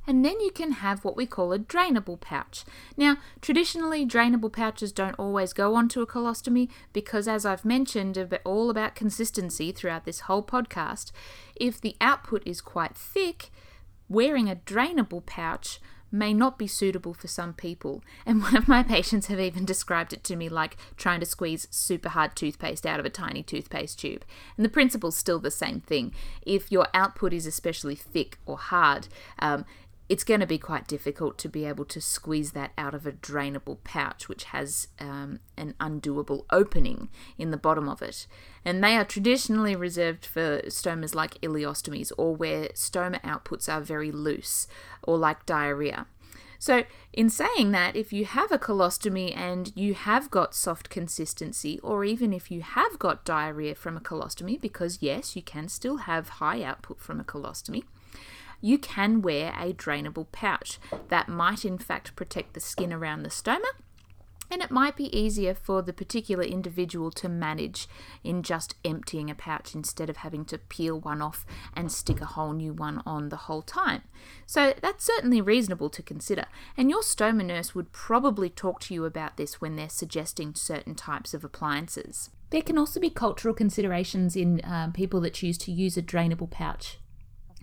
And 0.08 0.26
then 0.26 0.40
you 0.40 0.52
can 0.52 0.74
have 0.74 1.06
what 1.06 1.16
we 1.16 1.26
call 1.26 1.54
a 1.54 1.60
drainable 1.60 2.20
pouch. 2.20 2.66
Now, 2.98 3.18
traditionally, 3.40 4.06
drainable 4.06 4.52
pouches 4.52 4.92
don't 4.92 5.20
always 5.20 5.54
go 5.54 5.76
onto 5.76 6.02
a 6.02 6.08
colostomy 6.08 6.70
because, 6.92 7.28
as 7.28 7.46
I've 7.46 7.66
mentioned, 7.66 8.18
all 8.44 8.70
about 8.70 8.96
consistency 8.96 9.72
throughout 9.72 10.06
this 10.06 10.22
whole 10.22 10.44
podcast, 10.44 11.12
if 11.56 11.80
the 11.80 11.96
output 12.02 12.42
is 12.46 12.62
quite 12.62 12.96
thick, 12.96 13.52
wearing 14.10 14.50
a 14.50 14.56
drainable 14.56 15.26
pouch 15.26 15.80
may 16.12 16.34
not 16.34 16.58
be 16.58 16.68
suitable 16.68 17.14
for 17.14 17.28
some 17.28 17.54
people. 17.54 18.04
And 18.26 18.42
one 18.44 18.56
of 18.56 18.68
my 18.68 18.84
patients 18.84 19.28
have 19.28 19.40
even 19.40 19.66
described 19.66 20.14
it 20.14 20.24
to 20.26 20.36
me 20.36 20.50
like 20.50 20.78
trying 20.98 21.22
to 21.22 21.26
squeeze 21.26 21.68
super 21.72 22.10
hard 22.10 22.36
toothpaste 22.36 22.86
out 22.86 23.00
of 23.00 23.06
a 23.06 23.10
tiny 23.10 23.44
toothpaste 23.44 24.00
tube. 24.00 24.26
And 24.58 24.66
the 24.66 24.70
principle's 24.70 25.18
still 25.18 25.40
the 25.40 25.52
same 25.52 25.80
thing. 25.80 26.14
If 26.46 26.72
your 26.72 26.88
output 26.94 27.34
is 27.34 27.46
especially 27.46 27.96
thick 27.96 28.40
or 28.46 28.58
hard, 28.58 29.08
um, 29.40 29.66
it's 30.12 30.26
going 30.26 30.42
to 30.42 30.46
be 30.46 30.58
quite 30.58 30.88
difficult 30.88 31.38
to 31.38 31.48
be 31.48 31.64
able 31.64 31.86
to 31.86 32.02
squeeze 32.02 32.52
that 32.52 32.74
out 32.78 32.94
of 32.94 33.08
a 33.08 33.14
drainable 33.14 33.82
pouch, 33.86 34.28
which 34.28 34.44
has 34.44 34.90
um, 35.00 35.40
an 35.56 35.74
undoable 35.80 36.44
opening 36.52 37.08
in 37.38 37.50
the 37.52 37.56
bottom 37.56 37.88
of 37.88 38.02
it. 38.02 38.28
And 38.66 38.84
they 38.84 38.98
are 38.98 39.06
traditionally 39.06 39.74
reserved 39.74 40.26
for 40.26 40.64
stomas 40.64 41.16
like 41.16 41.40
ileostomies 41.40 42.12
or 42.18 42.36
where 42.36 42.66
stoma 42.74 43.22
outputs 43.22 43.74
are 43.74 43.80
very 43.80 44.12
loose 44.12 44.68
or 45.02 45.18
like 45.18 45.46
diarrhea. 45.46 46.08
So, 46.60 46.84
in 47.14 47.30
saying 47.30 47.72
that, 47.72 47.96
if 47.96 48.12
you 48.12 48.26
have 48.26 48.52
a 48.52 48.60
colostomy 48.60 49.34
and 49.34 49.72
you 49.76 49.94
have 49.94 50.30
got 50.30 50.54
soft 50.54 50.90
consistency, 50.90 51.80
or 51.80 52.04
even 52.04 52.34
if 52.34 52.52
you 52.52 52.64
have 52.64 53.00
got 53.00 53.24
diarrhea 53.24 53.76
from 53.76 53.96
a 53.96 54.02
colostomy, 54.02 54.60
because 54.60 54.98
yes, 55.00 55.38
you 55.38 55.42
can 55.42 55.70
still 55.70 55.98
have 55.98 56.42
high 56.42 56.62
output 56.64 57.00
from 57.00 57.22
a 57.22 57.24
colostomy, 57.24 57.86
you 58.62 58.78
can 58.78 59.22
wear 59.22 59.54
a 59.60 59.74
drainable 59.74 60.32
pouch 60.32 60.80
that 61.10 61.28
might 61.28 61.66
in 61.66 61.78
fact 61.78 62.16
protect 62.16 62.54
the 62.54 62.60
skin 62.60 62.94
around 62.94 63.24
the 63.24 63.30
stoma 63.30 63.66
and 64.52 64.62
it 64.62 64.70
might 64.70 64.98
be 64.98 65.18
easier 65.18 65.56
for 65.56 65.82
the 65.82 65.94
particular 65.94 66.44
individual 66.44 67.10
to 67.10 67.30
manage 67.30 67.88
in 68.22 68.44
just 68.44 68.76
emptying 68.84 69.30
a 69.32 69.36
pouch 69.36 69.74
instead 69.74 70.10
of 70.10 70.18
having 70.18 70.44
to 70.46 70.58
peel 70.58 71.00
one 71.00 71.22
off 71.22 71.46
and 71.74 71.90
stick 71.92 72.20
a 72.20 72.26
whole 72.26 72.52
new 72.52 72.74
one 72.74 73.02
on 73.06 73.30
the 73.30 73.38
whole 73.38 73.62
time. 73.62 74.02
So 74.46 74.74
that's 74.82 75.06
certainly 75.06 75.40
reasonable 75.40 75.90
to 75.92 76.04
consider, 76.04 76.46
and 76.76 76.90
your 76.90 77.02
stoma 77.02 77.46
nurse 77.46 77.74
would 77.74 77.94
probably 77.94 78.50
talk 78.50 78.82
to 78.82 78.94
you 78.94 79.06
about 79.06 79.38
this 79.38 79.62
when 79.62 79.78
they're 79.78 79.90
suggesting 79.90 80.54
certain 80.54 80.96
types 80.96 81.34
of 81.34 81.46
appliances. 81.46 82.30
There 82.50 82.62
can 82.62 82.78
also 82.78 83.00
be 83.00 83.10
cultural 83.10 83.54
considerations 83.54 84.36
in 84.36 84.60
um, 84.66 84.92
people 84.92 85.22
that 85.22 85.34
choose 85.34 85.58
to 85.60 85.72
use 85.72 85.96
a 85.96 86.02
drainable 86.02 86.52
pouch 86.52 86.98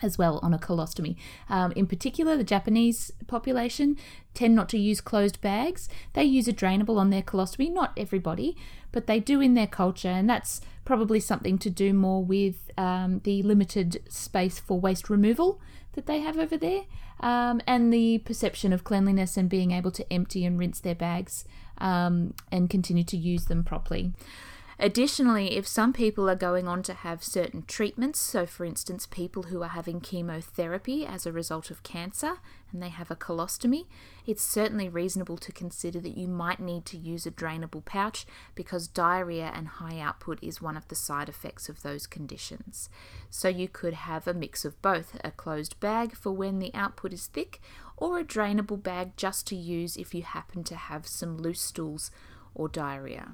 as 0.03 0.19
well 0.19 0.39
on 0.43 0.55
a 0.55 0.59
colostomy. 0.59 1.17
Um, 1.49 1.73
in 1.73 1.87
particular, 1.87 2.37
the 2.37 2.45
Japanese 2.45 3.11
population 3.27 3.97
tend 4.35 4.55
not 4.55 4.69
to 4.71 4.79
use 4.79 5.01
closed 5.01 5.41
bags. 5.41 5.89
They 6.13 6.25
use 6.25 6.49
a 6.49 6.53
drainable 6.53 6.99
on 6.99 7.11
their 7.11 7.23
colostomy. 7.23 7.73
Not 7.73 7.93
everybody, 7.97 8.57
but 8.93 9.07
they 9.07 9.21
do 9.21 9.41
in 9.41 9.55
their 9.55 9.67
culture, 9.67 10.09
and 10.09 10.29
that's 10.29 10.61
probably 10.85 11.21
something 11.21 11.59
to 11.59 11.71
do 11.71 11.93
more 11.93 12.25
with 12.25 12.71
um, 12.79 13.21
the 13.25 13.43
limited 13.43 14.03
space 14.09 14.59
for 14.59 14.81
waste 14.81 15.11
removal 15.11 15.61
that 15.93 16.07
they 16.07 16.21
have 16.21 16.39
over 16.39 16.57
there, 16.57 16.83
um, 17.21 17.61
and 17.67 17.93
the 17.93 18.19
perception 18.19 18.73
of 18.73 18.85
cleanliness 18.85 19.37
and 19.37 19.49
being 19.49 19.73
able 19.73 19.91
to 19.91 20.13
empty 20.13 20.45
and 20.45 20.59
rinse 20.59 20.81
their 20.81 20.95
bags 20.95 21.45
um, 21.79 22.35
and 22.53 22.71
continue 22.71 23.05
to 23.05 23.17
use 23.17 23.47
them 23.47 23.65
properly. 23.65 24.13
Additionally, 24.81 25.57
if 25.57 25.67
some 25.67 25.93
people 25.93 26.31
are 26.31 26.37
going 26.37 26.69
on 26.69 26.85
to 26.85 26.95
have 26.95 27.25
certain 27.25 27.65
treatments, 27.67 28.21
so 28.21 28.47
for 28.47 28.65
instance, 28.65 29.07
people 29.07 29.45
who 29.45 29.61
are 29.61 29.71
having 29.71 30.01
chemotherapy 30.01 31.05
as 31.05 31.27
a 31.27 31.33
result 31.33 31.73
of 31.73 31.83
cancer 31.83 32.35
and 32.71 32.81
they 32.81 32.89
have 32.89 33.11
a 33.11 33.17
colostomy, 33.17 33.87
it's 34.25 34.43
certainly 34.43 34.89
reasonable 34.89 35.37
to 35.37 35.51
consider 35.51 35.99
that 35.99 36.17
you 36.17 36.29
might 36.29 36.61
need 36.61 36.85
to 36.85 36.97
use 36.97 37.27
a 37.27 37.31
drainable 37.33 37.85
pouch 37.85 38.25
because 38.55 38.87
diarrhea 38.87 39.51
and 39.53 39.67
high 39.67 39.99
output 39.99 40.39
is 40.41 40.63
one 40.63 40.77
of 40.77 40.87
the 40.87 40.95
side 40.95 41.29
effects 41.29 41.69
of 41.69 41.83
those 41.83 42.07
conditions. 42.07 42.89
So 43.31 43.49
you 43.49 43.67
could 43.67 43.95
have 43.95 44.29
a 44.29 44.35
mix 44.35 44.65
of 44.65 44.81
both 44.81 45.19
a 45.25 45.33
closed 45.33 45.81
bag 45.81 46.15
for 46.15 46.31
when 46.31 46.61
the 46.61 46.73
output 46.73 47.13
is 47.13 47.27
thick 47.27 47.61
or 47.97 48.21
a 48.21 48.25
drainable 48.25 48.81
bag 48.81 49.17
just 49.17 49.45
to 49.49 49.57
use 49.57 49.97
if 49.97 50.15
you 50.15 50.23
happen 50.23 50.63
to 50.63 50.77
have 50.77 51.09
some 51.09 51.37
loose 51.37 51.63
stools 51.63 52.13
or 52.55 52.69
diarrhea. 52.69 53.33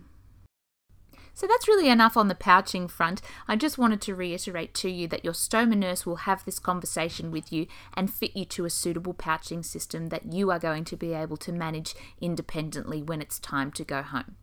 So 1.35 1.49
that's 1.49 1.67
really 1.67 1.89
enough 1.89 2.17
on 2.17 2.29
the 2.29 2.35
pouching 2.37 2.87
front. 2.87 3.21
I 3.49 3.57
just 3.57 3.77
wanted 3.77 4.01
to 4.03 4.15
reiterate 4.15 4.73
to 4.75 4.89
you 4.89 5.09
that 5.09 5.25
your 5.25 5.35
stoma 5.35 5.77
nurse 5.77 6.07
will 6.07 6.17
have 6.17 6.45
this 6.45 6.61
conversation 6.61 7.33
with 7.33 7.53
you 7.53 7.67
and 7.95 8.13
fit 8.13 8.37
you 8.37 8.45
to 8.47 8.65
a 8.65 8.71
suitable 8.71 9.15
pouching 9.15 9.65
system 9.65 10.09
that 10.11 10.33
you 10.33 10.53
are 10.53 10.61
going 10.61 10.85
to 10.85 10.97
be 10.97 11.13
able 11.13 11.37
to 11.39 11.53
manage 11.53 11.97
independently 12.21 13.03
when 13.03 13.21
it's 13.21 13.41
time 13.41 13.73
to 13.73 13.85
go 13.85 14.03
home. 14.03 14.37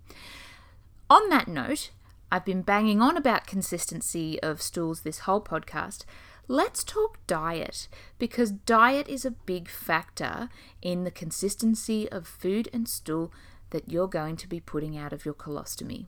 On 1.10 1.30
that 1.30 1.48
note, 1.48 1.92
I've 2.30 2.46
been 2.46 2.62
banging 2.62 3.02
on 3.02 3.16
about 3.16 3.48
consistency 3.48 4.42
of 4.42 4.62
stools 4.62 5.02
this 5.02 5.20
whole 5.20 5.42
podcast. 5.42 6.04
Let's 6.48 6.84
talk 6.84 7.26
diet 7.26 7.88
because 8.20 8.52
diet 8.52 9.08
is 9.08 9.24
a 9.24 9.32
big 9.32 9.70
factor 9.70 10.50
in 10.82 11.06
the 11.06 11.12
consistency 11.12 12.12
of 12.12 12.28
food 12.28 12.68
and 12.74 12.88
stool 12.88 13.32
that 13.70 13.90
you're 13.90 14.08
going 14.08 14.36
to 14.38 14.48
be 14.48 14.60
putting 14.60 14.98
out 14.98 15.14
of 15.14 15.24
your 15.24 15.34
colostomy. 15.34 16.08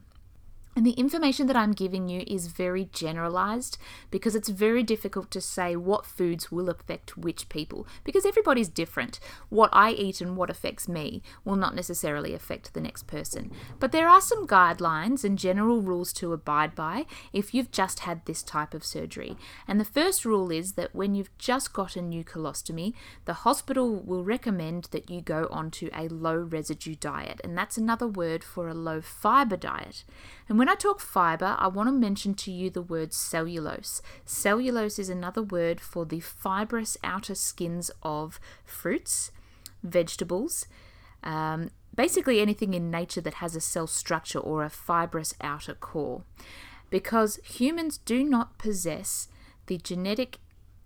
And 0.76 0.84
the 0.84 0.92
information 0.92 1.46
that 1.46 1.56
I'm 1.56 1.72
giving 1.72 2.08
you 2.08 2.24
is 2.26 2.48
very 2.48 2.88
generalized 2.92 3.78
because 4.10 4.34
it's 4.34 4.48
very 4.48 4.82
difficult 4.82 5.30
to 5.30 5.40
say 5.40 5.76
what 5.76 6.04
foods 6.04 6.50
will 6.50 6.68
affect 6.68 7.16
which 7.16 7.48
people 7.48 7.86
because 8.02 8.26
everybody's 8.26 8.68
different. 8.68 9.20
What 9.50 9.70
I 9.72 9.92
eat 9.92 10.20
and 10.20 10.36
what 10.36 10.50
affects 10.50 10.88
me 10.88 11.22
will 11.44 11.56
not 11.56 11.76
necessarily 11.76 12.34
affect 12.34 12.74
the 12.74 12.80
next 12.80 13.06
person. 13.06 13.52
But 13.78 13.92
there 13.92 14.08
are 14.08 14.20
some 14.20 14.48
guidelines 14.48 15.22
and 15.22 15.38
general 15.38 15.80
rules 15.80 16.12
to 16.14 16.32
abide 16.32 16.74
by 16.74 17.06
if 17.32 17.54
you've 17.54 17.70
just 17.70 18.00
had 18.00 18.24
this 18.24 18.42
type 18.42 18.74
of 18.74 18.84
surgery. 18.84 19.36
And 19.68 19.78
the 19.78 19.84
first 19.84 20.24
rule 20.24 20.50
is 20.50 20.72
that 20.72 20.94
when 20.94 21.14
you've 21.14 21.36
just 21.38 21.72
got 21.72 21.94
a 21.94 22.02
new 22.02 22.24
colostomy, 22.24 22.94
the 23.26 23.34
hospital 23.34 23.94
will 23.94 24.24
recommend 24.24 24.88
that 24.90 25.08
you 25.08 25.20
go 25.20 25.46
onto 25.52 25.88
a 25.94 26.08
low 26.08 26.36
residue 26.36 26.96
diet. 26.96 27.40
And 27.44 27.56
that's 27.56 27.78
another 27.78 28.08
word 28.08 28.42
for 28.42 28.68
a 28.68 28.74
low 28.74 29.00
fiber 29.00 29.56
diet. 29.56 30.04
And 30.48 30.58
when 30.58 30.63
I 30.68 30.76
talk 30.76 31.00
fiber, 31.00 31.56
I 31.58 31.66
want 31.68 31.88
to 31.88 31.92
mention 31.92 32.34
to 32.34 32.52
you 32.52 32.70
the 32.70 32.82
word 32.82 33.12
cellulose. 33.12 34.00
Cellulose 34.24 34.98
is 34.98 35.08
another 35.08 35.42
word 35.42 35.80
for 35.80 36.06
the 36.06 36.20
fibrous 36.20 36.96
outer 37.02 37.34
skins 37.34 37.90
of 38.02 38.38
fruits, 38.64 39.32
vegetables, 39.82 40.66
um, 41.22 41.70
basically 41.94 42.40
anything 42.40 42.74
in 42.74 42.90
nature 42.90 43.20
that 43.20 43.34
has 43.34 43.56
a 43.56 43.60
cell 43.60 43.86
structure 43.86 44.38
or 44.38 44.62
a 44.62 44.70
fibrous 44.70 45.34
outer 45.40 45.74
core. 45.74 46.22
Because 46.90 47.40
humans 47.44 47.98
do 47.98 48.22
not 48.22 48.58
possess 48.58 49.28
the 49.66 49.78
genetic 49.78 50.38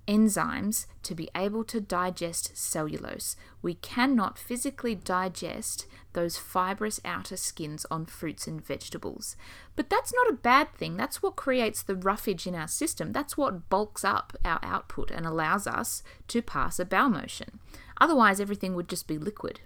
enzymes 0.09 0.87
to 1.03 1.15
be 1.15 1.29
able 1.37 1.63
to 1.65 1.81
digest 1.81 2.57
cellulose. 2.57 3.37
We 3.63 3.75
cannot 3.75 4.39
physically 4.39 4.95
digest 4.95 5.87
those 6.15 6.39
fibrous 6.39 7.01
outer 7.05 7.37
skins 7.37 7.87
on 7.91 8.07
fruits 8.07 8.47
and 8.47 8.65
vegetables. 8.65 9.37
But 9.77 9.91
that's 9.91 10.13
not 10.13 10.31
a 10.31 10.37
bad 10.43 10.75
thing. 10.75 10.97
That's 10.97 11.23
what 11.23 11.37
creates 11.37 11.83
the 11.83 11.95
roughage 11.95 12.47
in 12.47 12.55
our 12.55 12.67
system. 12.67 13.13
That's 13.13 13.37
what 13.37 13.69
bulks 13.69 14.05
up 14.05 14.37
our 14.45 14.59
output 14.63 15.11
and 15.11 15.27
allows 15.27 15.67
us 15.67 16.03
to 16.29 16.43
pass 16.43 16.79
a 16.81 16.85
bowel 16.85 17.11
motion. 17.11 17.61
Otherwise, 18.01 18.41
everything 18.41 18.75
would 18.75 18.89
just 18.89 19.07
be 19.07 19.19
liquid. 19.19 19.61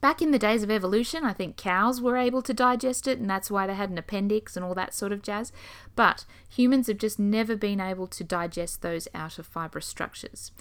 Back 0.00 0.22
in 0.22 0.30
the 0.30 0.38
days 0.38 0.62
of 0.62 0.70
evolution, 0.70 1.24
I 1.24 1.32
think 1.32 1.56
cows 1.56 2.00
were 2.00 2.16
able 2.16 2.40
to 2.42 2.54
digest 2.54 3.08
it, 3.08 3.18
and 3.18 3.28
that's 3.28 3.50
why 3.50 3.66
they 3.66 3.74
had 3.74 3.90
an 3.90 3.98
appendix 3.98 4.56
and 4.56 4.64
all 4.64 4.74
that 4.74 4.94
sort 4.94 5.10
of 5.10 5.22
jazz. 5.22 5.52
But 5.96 6.24
humans 6.48 6.86
have 6.86 6.98
just 6.98 7.18
never 7.18 7.56
been 7.56 7.80
able 7.80 8.06
to 8.06 8.22
digest 8.22 8.82
those 8.82 9.08
outer 9.12 9.42
fibrous 9.42 9.86
structures. 9.86 10.52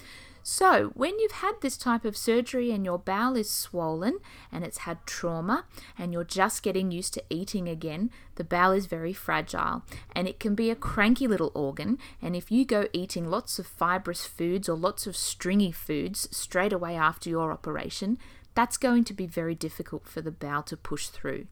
So, 0.50 0.91
when 0.93 1.19
you've 1.19 1.34
had 1.34 1.56
this 1.60 1.76
type 1.76 2.06
of 2.06 2.15
surgery 2.15 2.71
and 2.71 2.86
your 2.86 2.97
bowel 2.97 3.36
is 3.36 3.52
swollen 3.52 4.19
and 4.50 4.63
it's 4.63 4.78
had 4.80 5.06
trauma 5.06 5.65
and 5.97 6.13
you're 6.13 6.23
just 6.23 6.63
getting 6.63 6.89
used 6.89 7.13
to 7.15 7.23
eating 7.30 7.67
again, 7.67 8.12
the 8.36 8.45
bowel 8.45 8.71
is 8.71 8.86
very 8.86 9.12
fragile 9.12 9.84
and 10.15 10.26
it 10.26 10.39
can 10.39 10.56
be 10.56 10.69
a 10.69 10.76
cranky 10.76 11.28
little 11.28 11.52
organ. 11.54 11.97
And 12.21 12.34
if 12.34 12.50
you 12.50 12.63
go 12.63 12.88
eating 12.93 13.30
lots 13.30 13.60
of 13.60 13.67
fibrous 13.67 14.26
foods 14.26 14.69
or 14.69 14.78
lots 14.78 15.06
of 15.06 15.17
stringy 15.17 15.73
foods 15.73 16.30
straight 16.32 16.71
away 16.71 16.95
after 16.95 17.30
your 17.30 17.52
operation, 17.52 18.17
that's 18.58 18.78
going 18.78 19.04
to 19.04 19.13
be 19.13 19.28
very 19.28 19.54
difficult 19.54 20.08
for 20.08 20.20
the 20.20 20.32
bowel 20.32 20.63
to 20.63 20.76
push 20.76 21.10
through. 21.10 21.46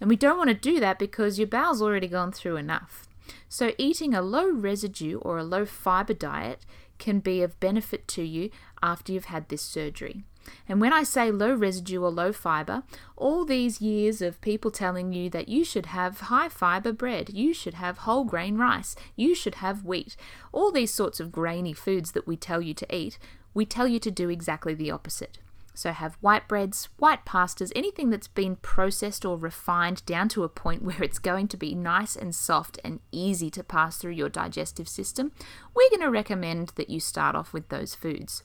And 0.00 0.08
we 0.08 0.14
don't 0.14 0.38
want 0.38 0.50
to 0.50 0.54
do 0.54 0.78
that 0.78 0.96
because 0.96 1.36
your 1.36 1.48
bowel's 1.48 1.82
already 1.82 2.06
gone 2.06 2.30
through 2.30 2.56
enough. 2.56 3.08
So, 3.48 3.72
eating 3.76 4.14
a 4.14 4.22
low 4.22 4.48
residue 4.48 5.18
or 5.18 5.36
a 5.38 5.42
low 5.42 5.66
fiber 5.66 6.14
diet 6.14 6.64
can 7.00 7.18
be 7.18 7.42
of 7.42 7.58
benefit 7.58 8.06
to 8.08 8.22
you 8.22 8.50
after 8.80 9.12
you've 9.12 9.24
had 9.24 9.48
this 9.48 9.62
surgery. 9.62 10.22
And 10.68 10.80
when 10.80 10.92
I 10.92 11.02
say 11.02 11.32
low 11.32 11.52
residue 11.52 12.02
or 12.02 12.10
low 12.10 12.32
fiber, 12.32 12.84
all 13.16 13.44
these 13.44 13.80
years 13.80 14.22
of 14.22 14.40
people 14.40 14.70
telling 14.70 15.12
you 15.12 15.28
that 15.30 15.48
you 15.48 15.64
should 15.64 15.86
have 15.86 16.20
high 16.20 16.48
fiber 16.48 16.92
bread, 16.92 17.30
you 17.30 17.52
should 17.52 17.74
have 17.74 17.98
whole 17.98 18.22
grain 18.22 18.56
rice, 18.56 18.94
you 19.16 19.34
should 19.34 19.56
have 19.56 19.84
wheat, 19.84 20.14
all 20.52 20.70
these 20.70 20.94
sorts 20.94 21.18
of 21.18 21.32
grainy 21.32 21.72
foods 21.72 22.12
that 22.12 22.28
we 22.28 22.36
tell 22.36 22.62
you 22.62 22.74
to 22.74 22.94
eat, 22.94 23.18
we 23.54 23.66
tell 23.66 23.88
you 23.88 23.98
to 23.98 24.10
do 24.12 24.28
exactly 24.28 24.72
the 24.72 24.92
opposite. 24.92 25.38
So 25.78 25.92
have 25.92 26.18
white 26.20 26.48
breads, 26.48 26.88
white 26.98 27.24
pastas, 27.24 27.70
anything 27.76 28.10
that's 28.10 28.26
been 28.26 28.56
processed 28.56 29.24
or 29.24 29.38
refined 29.38 30.04
down 30.06 30.28
to 30.30 30.42
a 30.42 30.48
point 30.48 30.82
where 30.86 31.00
it's 31.00 31.20
going 31.20 31.46
to 31.46 31.56
be 31.56 31.72
nice 31.72 32.16
and 32.16 32.34
soft 32.34 32.80
and 32.82 32.98
easy 33.12 33.48
to 33.50 33.62
pass 33.62 33.96
through 33.96 34.14
your 34.14 34.28
digestive 34.28 34.88
system. 34.88 35.30
We're 35.76 35.88
going 35.90 36.00
to 36.00 36.10
recommend 36.10 36.72
that 36.74 36.90
you 36.90 36.98
start 36.98 37.36
off 37.36 37.52
with 37.52 37.68
those 37.68 37.94
foods. 37.94 38.42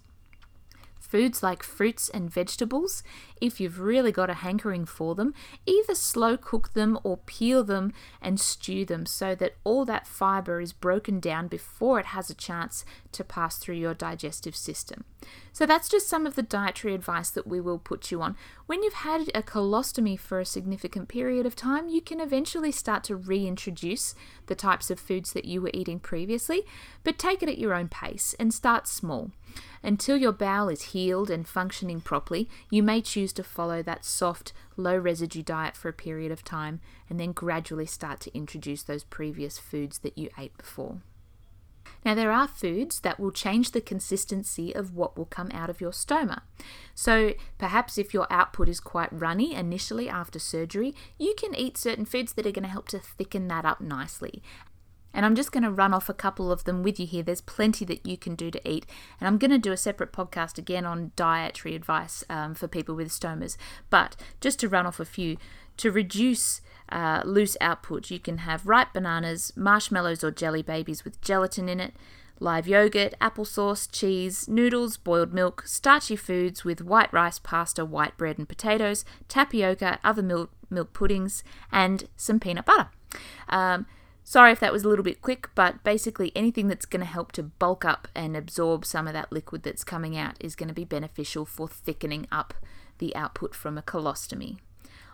Foods 0.99 1.41
like 1.41 1.63
fruits 1.63 2.07
and 2.07 2.29
vegetables, 2.29 3.01
if 3.43 3.59
you've 3.59 3.81
really 3.81 4.13
got 4.13 4.29
a 4.29 4.35
hankering 4.35 4.85
for 4.85 5.15
them, 5.15 5.33
either 5.65 5.93
slow 5.93 6.37
cook 6.37 6.73
them 6.73 6.97
or 7.03 7.17
peel 7.17 7.61
them 7.61 7.91
and 8.21 8.39
stew 8.39 8.85
them 8.85 9.05
so 9.05 9.35
that 9.35 9.55
all 9.65 9.83
that 9.83 10.07
fiber 10.07 10.61
is 10.61 10.71
broken 10.71 11.19
down 11.19 11.49
before 11.49 11.99
it 11.99 12.07
has 12.07 12.29
a 12.29 12.35
chance 12.35 12.85
to 13.11 13.23
pass 13.23 13.57
through 13.57 13.75
your 13.75 13.93
digestive 13.93 14.55
system. 14.55 15.03
So 15.51 15.65
that's 15.65 15.89
just 15.89 16.07
some 16.07 16.25
of 16.25 16.35
the 16.35 16.41
dietary 16.41 16.95
advice 16.95 17.29
that 17.31 17.45
we 17.45 17.59
will 17.59 17.79
put 17.79 18.11
you 18.11 18.21
on. 18.21 18.35
When 18.65 18.81
you've 18.81 18.93
had 18.93 19.29
a 19.35 19.43
colostomy 19.43 20.17
for 20.17 20.39
a 20.39 20.45
significant 20.45 21.09
period 21.09 21.45
of 21.45 21.55
time, 21.55 21.89
you 21.89 22.01
can 22.01 22.21
eventually 22.21 22.71
start 22.71 23.03
to 23.05 23.15
reintroduce 23.15 24.15
the 24.47 24.55
types 24.55 24.89
of 24.89 24.99
foods 24.99 25.33
that 25.33 25.45
you 25.45 25.61
were 25.61 25.71
eating 25.73 25.99
previously, 25.99 26.63
but 27.03 27.19
take 27.19 27.43
it 27.43 27.49
at 27.49 27.57
your 27.57 27.73
own 27.73 27.89
pace 27.89 28.35
and 28.39 28.53
start 28.53 28.87
small. 28.87 29.31
Until 29.83 30.17
your 30.17 30.31
bowel 30.31 30.69
is 30.69 30.93
healed 30.93 31.29
and 31.29 31.47
functioning 31.47 32.01
properly, 32.01 32.49
you 32.69 32.81
may 32.81 33.01
choose 33.01 33.32
to 33.33 33.43
follow 33.43 33.81
that 33.83 34.05
soft, 34.05 34.53
low 34.77 34.97
residue 34.97 35.43
diet 35.43 35.75
for 35.75 35.89
a 35.89 35.93
period 35.93 36.31
of 36.31 36.43
time 36.43 36.79
and 37.09 37.19
then 37.19 37.31
gradually 37.31 37.85
start 37.85 38.19
to 38.21 38.35
introduce 38.35 38.83
those 38.83 39.03
previous 39.03 39.57
foods 39.57 39.99
that 39.99 40.17
you 40.17 40.29
ate 40.37 40.57
before. 40.57 41.01
Now, 42.05 42.15
there 42.15 42.31
are 42.31 42.47
foods 42.47 42.99
that 43.01 43.19
will 43.19 43.31
change 43.31 43.71
the 43.71 43.81
consistency 43.81 44.73
of 44.75 44.93
what 44.93 45.17
will 45.17 45.25
come 45.25 45.49
out 45.53 45.69
of 45.69 45.79
your 45.79 45.91
stoma. 45.91 46.41
So, 46.93 47.33
perhaps 47.57 47.97
if 47.97 48.13
your 48.13 48.27
output 48.29 48.67
is 48.67 48.79
quite 48.79 49.11
runny 49.11 49.53
initially 49.53 50.09
after 50.09 50.37
surgery, 50.37 50.93
you 51.17 51.33
can 51.37 51.55
eat 51.55 51.77
certain 51.77 52.05
foods 52.05 52.33
that 52.33 52.45
are 52.45 52.51
going 52.51 52.63
to 52.63 52.69
help 52.69 52.89
to 52.89 52.99
thicken 52.99 53.47
that 53.47 53.65
up 53.65 53.79
nicely. 53.79 54.43
And 55.13 55.25
I'm 55.25 55.35
just 55.35 55.51
going 55.51 55.63
to 55.63 55.71
run 55.71 55.93
off 55.93 56.09
a 56.09 56.13
couple 56.13 56.51
of 56.51 56.63
them 56.63 56.81
with 56.83 56.99
you 56.99 57.05
here. 57.05 57.23
There's 57.23 57.41
plenty 57.41 57.85
that 57.85 58.05
you 58.05 58.17
can 58.17 58.35
do 58.35 58.49
to 58.49 58.69
eat. 58.69 58.85
And 59.19 59.27
I'm 59.27 59.37
going 59.37 59.51
to 59.51 59.57
do 59.57 59.71
a 59.71 59.77
separate 59.77 60.11
podcast 60.11 60.57
again 60.57 60.85
on 60.85 61.11
dietary 61.15 61.75
advice 61.75 62.23
um, 62.29 62.55
for 62.55 62.67
people 62.67 62.95
with 62.95 63.09
stomas. 63.09 63.57
But 63.89 64.15
just 64.41 64.59
to 64.59 64.69
run 64.69 64.85
off 64.85 64.99
a 64.99 65.05
few, 65.05 65.37
to 65.77 65.91
reduce 65.91 66.61
uh, 66.89 67.21
loose 67.25 67.57
output, 67.61 68.11
you 68.11 68.19
can 68.19 68.39
have 68.39 68.67
ripe 68.67 68.93
bananas, 68.93 69.53
marshmallows 69.55 70.23
or 70.23 70.31
jelly 70.31 70.61
babies 70.61 71.03
with 71.03 71.21
gelatin 71.21 71.69
in 71.69 71.79
it, 71.79 71.93
live 72.39 72.67
yogurt, 72.67 73.13
applesauce, 73.21 73.89
cheese, 73.91 74.47
noodles, 74.47 74.97
boiled 74.97 75.33
milk, 75.33 75.63
starchy 75.65 76.15
foods 76.15 76.65
with 76.65 76.81
white 76.81 77.11
rice, 77.13 77.39
pasta, 77.39 77.85
white 77.85 78.17
bread, 78.17 78.37
and 78.37 78.49
potatoes, 78.49 79.05
tapioca, 79.27 79.99
other 80.03 80.21
milk, 80.21 80.51
milk 80.69 80.93
puddings, 80.93 81.43
and 81.71 82.07
some 82.17 82.39
peanut 82.39 82.65
butter. 82.65 82.89
Um, 83.49 83.85
Sorry 84.23 84.51
if 84.51 84.59
that 84.61 84.71
was 84.71 84.83
a 84.83 84.89
little 84.89 85.03
bit 85.03 85.21
quick, 85.21 85.49
but 85.53 85.83
basically 85.83 86.31
anything 86.35 86.67
that's 86.67 86.85
going 86.85 87.01
to 87.01 87.05
help 87.05 87.33
to 87.33 87.43
bulk 87.43 87.83
up 87.83 88.07
and 88.15 88.37
absorb 88.37 88.85
some 88.85 89.07
of 89.07 89.13
that 89.13 89.31
liquid 89.31 89.63
that's 89.63 89.83
coming 89.83 90.17
out 90.17 90.37
is 90.39 90.55
going 90.55 90.69
to 90.69 90.73
be 90.73 90.85
beneficial 90.85 91.45
for 91.45 91.67
thickening 91.67 92.25
up 92.31 92.53
the 92.99 93.15
output 93.15 93.53
from 93.53 93.77
a 93.77 93.81
colostomy. 93.81 94.57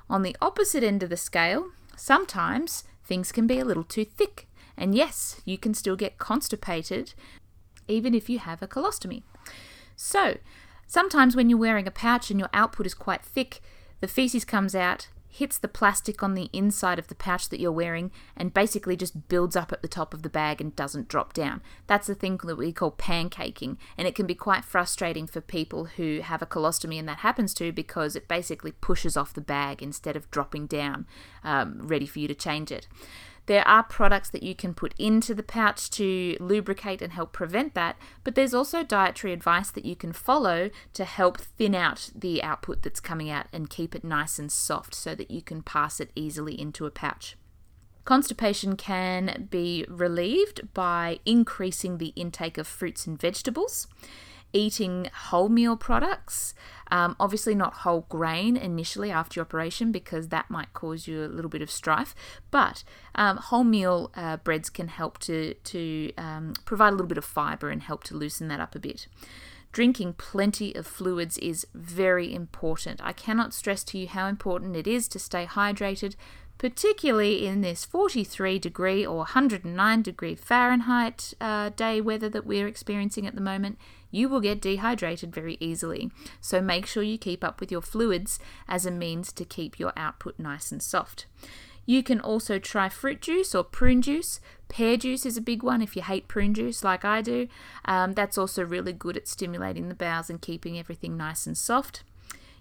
On 0.10 0.22
the 0.22 0.36
opposite 0.42 0.84
end 0.84 1.02
of 1.02 1.10
the 1.10 1.18
scale, 1.18 1.70
sometimes 1.96 2.84
things 3.04 3.32
can 3.32 3.48
be 3.48 3.60
a 3.60 3.66
little 3.66 3.84
too 3.84 4.06
thick, 4.06 4.48
and 4.78 4.94
yes, 4.94 5.42
you 5.44 5.58
can 5.58 5.74
still 5.74 5.96
get 5.96 6.20
constipated 6.20 7.14
even 7.88 8.14
if 8.14 8.30
you 8.30 8.38
have 8.38 8.62
a 8.62 8.68
colostomy. 8.68 9.24
So, 9.96 10.38
sometimes 10.88 11.36
when 11.36 11.50
you're 11.50 11.60
wearing 11.60 11.88
a 11.88 11.92
pouch 11.92 12.30
and 12.30 12.40
your 12.40 12.50
output 12.54 12.86
is 12.86 12.94
quite 12.94 13.24
thick, 13.24 13.62
the 14.00 14.08
feces 14.08 14.46
comes 14.46 14.76
out 14.76 15.10
hits 15.30 15.58
the 15.58 15.68
plastic 15.68 16.24
on 16.24 16.34
the 16.34 16.50
inside 16.52 17.00
of 17.00 17.08
the 17.08 17.16
pouch 17.16 17.50
that 17.50 17.60
you're 17.60 17.72
wearing 17.72 18.12
and 18.36 18.54
basically 18.54 18.98
just 18.98 19.30
builds 19.30 19.56
up 19.56 19.72
at 19.72 19.82
the 19.82 19.88
top 19.88 20.14
of 20.14 20.24
the 20.24 20.30
bag 20.30 20.60
and 20.60 20.76
doesn't 20.76 21.08
drop 21.08 21.34
down. 21.34 21.62
That's 21.88 22.08
the 22.08 22.16
thing 22.16 22.40
that 22.44 22.58
we 22.58 22.74
call 22.74 22.92
pancaking, 22.92 23.78
and 23.98 24.08
it 24.08 24.16
can 24.16 24.26
be 24.26 24.36
quite 24.36 24.66
frustrating 24.66 25.28
for 25.28 25.42
people 25.42 25.86
who 25.86 26.22
have 26.22 26.42
a 26.42 26.48
colostomy 26.48 26.98
and 26.98 27.08
that 27.08 27.20
happens 27.20 27.54
to 27.56 27.72
because 27.72 28.16
it 28.16 28.28
basically 28.28 28.72
pushes 28.72 29.16
off 29.16 29.34
the 29.34 29.42
bag 29.42 29.84
instead 29.84 30.16
of 30.16 30.30
dropping 30.32 30.66
down, 30.66 31.06
um, 31.44 31.88
ready 31.88 32.08
for 32.08 32.20
you 32.20 32.28
to 32.28 32.36
change 32.36 32.72
it. 32.72 32.88
There 33.50 33.68
are 33.68 33.82
products 33.82 34.30
that 34.30 34.44
you 34.44 34.54
can 34.54 34.76
put 34.76 34.94
into 35.00 35.34
the 35.34 35.42
pouch 35.42 35.90
to 35.98 36.38
lubricate 36.40 37.02
and 37.02 37.12
help 37.12 37.34
prevent 37.34 37.74
that, 37.74 37.98
but 38.24 38.36
there's 38.36 38.54
also 38.54 38.84
dietary 38.84 39.34
advice 39.34 39.72
that 39.72 39.86
you 39.86 39.96
can 39.96 40.14
follow 40.14 40.70
to 40.94 41.04
help 41.04 41.40
thin 41.40 41.74
out 41.74 42.12
the 42.14 42.44
output 42.44 42.84
that's 42.84 43.00
coming 43.00 43.28
out 43.28 43.48
and 43.52 43.68
keep 43.68 43.96
it 43.96 44.04
nice 44.04 44.38
and 44.38 44.52
soft 44.52 44.94
so 44.94 45.16
that 45.16 45.32
you 45.32 45.42
can 45.42 45.64
pass 45.64 46.00
it 46.00 46.12
easily 46.14 46.62
into 46.62 46.86
a 46.86 46.92
pouch. 46.92 47.38
Constipation 48.06 48.76
can 48.76 49.48
be 49.50 49.84
relieved 49.90 50.72
by 50.76 51.20
increasing 51.26 51.98
the 51.98 52.14
intake 52.16 52.60
of 52.60 52.68
fruits 52.68 53.08
and 53.08 53.20
vegetables 53.20 53.88
eating 54.54 55.10
wholemeal 55.30 55.80
products. 55.80 56.54
Um, 56.92 57.16
obviously, 57.20 57.56
not 57.56 57.74
whole 57.74 58.06
grain 58.10 58.58
initially 58.58 59.12
after 59.12 59.40
your 59.40 59.46
operation 59.46 59.92
because 59.92 60.30
that 60.30 60.50
might 60.50 60.74
cause 60.74 61.08
you 61.08 61.24
a 61.24 61.28
little 61.28 61.50
bit 61.50 61.62
of 61.62 61.72
strife. 61.72 62.16
But 62.52 62.84
um, 63.16 63.38
wholemeal 63.38 64.10
uh, 64.16 64.38
breads 64.38 64.70
can 64.70 64.88
help 64.88 65.20
to 65.20 65.54
to 65.54 66.14
um, 66.18 66.54
provide 66.66 66.90
a 66.90 66.92
little 66.92 67.08
bit 67.08 67.18
of 67.18 67.26
fiber 67.26 67.70
and 67.70 67.84
help 67.84 68.04
to 68.06 68.16
loosen 68.16 68.48
that 68.48 68.60
up 68.60 68.76
a 68.76 68.80
bit. 68.80 69.08
Drinking 69.72 70.14
plenty 70.14 70.74
of 70.74 70.88
fluids 70.88 71.38
is 71.38 71.68
very 71.76 72.34
important. 72.34 73.00
I 73.04 73.14
cannot 73.14 73.54
stress 73.54 73.84
to 73.86 74.00
you 74.00 74.08
how 74.08 74.28
important 74.28 74.76
it 74.76 74.88
is 74.88 75.08
to 75.10 75.20
stay 75.20 75.46
hydrated, 75.46 76.16
particularly 76.60 77.48
in 77.48 77.62
this 77.62 77.86
43 77.86 78.60
degree 78.60 79.04
or 79.04 79.18
109 79.18 80.02
degree 80.04 80.36
Fahrenheit 80.36 81.34
uh, 81.42 81.70
day 81.70 82.00
weather 82.00 82.30
that 82.30 82.46
we're 82.46 82.68
experiencing 82.68 83.26
at 83.26 83.34
the 83.34 83.42
moment 83.42 83.80
you 84.12 84.28
will 84.28 84.42
get 84.42 84.62
dehydrated 84.62 85.34
very 85.34 85.58
easily. 85.60 86.12
So 86.42 86.62
make 86.62 86.86
sure 86.86 87.04
you 87.04 87.18
keep 87.18 87.44
up 87.44 87.60
with 87.60 87.72
your 87.72 87.82
fluids 87.82 88.40
as 88.68 88.86
a 88.86 88.92
means 88.92 89.32
to 89.34 89.46
keep 89.46 89.80
your 89.80 89.94
output 89.96 90.40
nice 90.40 90.72
and 90.72 90.82
soft. 90.82 91.26
You 91.86 92.04
can 92.04 92.20
also 92.20 92.60
try 92.60 92.90
fruit 92.90 93.22
juice 93.22 93.56
or 93.56 93.64
prune 93.64 94.02
juice. 94.02 94.40
Pear 94.68 94.98
juice 94.98 95.26
is 95.26 95.38
a 95.38 95.42
big 95.42 95.64
one 95.64 95.82
if 95.82 95.96
you 95.96 96.04
hate 96.04 96.28
prune 96.28 96.54
juice 96.54 96.84
like 96.84 97.04
I 97.04 97.22
do. 97.22 97.48
Um, 97.86 98.14
that's 98.14 98.38
also 98.38 98.64
really 98.64 98.94
good 98.94 99.18
at 99.18 99.28
stimulating 99.28 99.90
the 99.90 99.96
bowels 99.96 100.30
and 100.30 100.42
keeping 100.42 100.78
everything 100.78 101.18
nice 101.18 101.48
and 101.48 101.58
soft. 101.58 102.04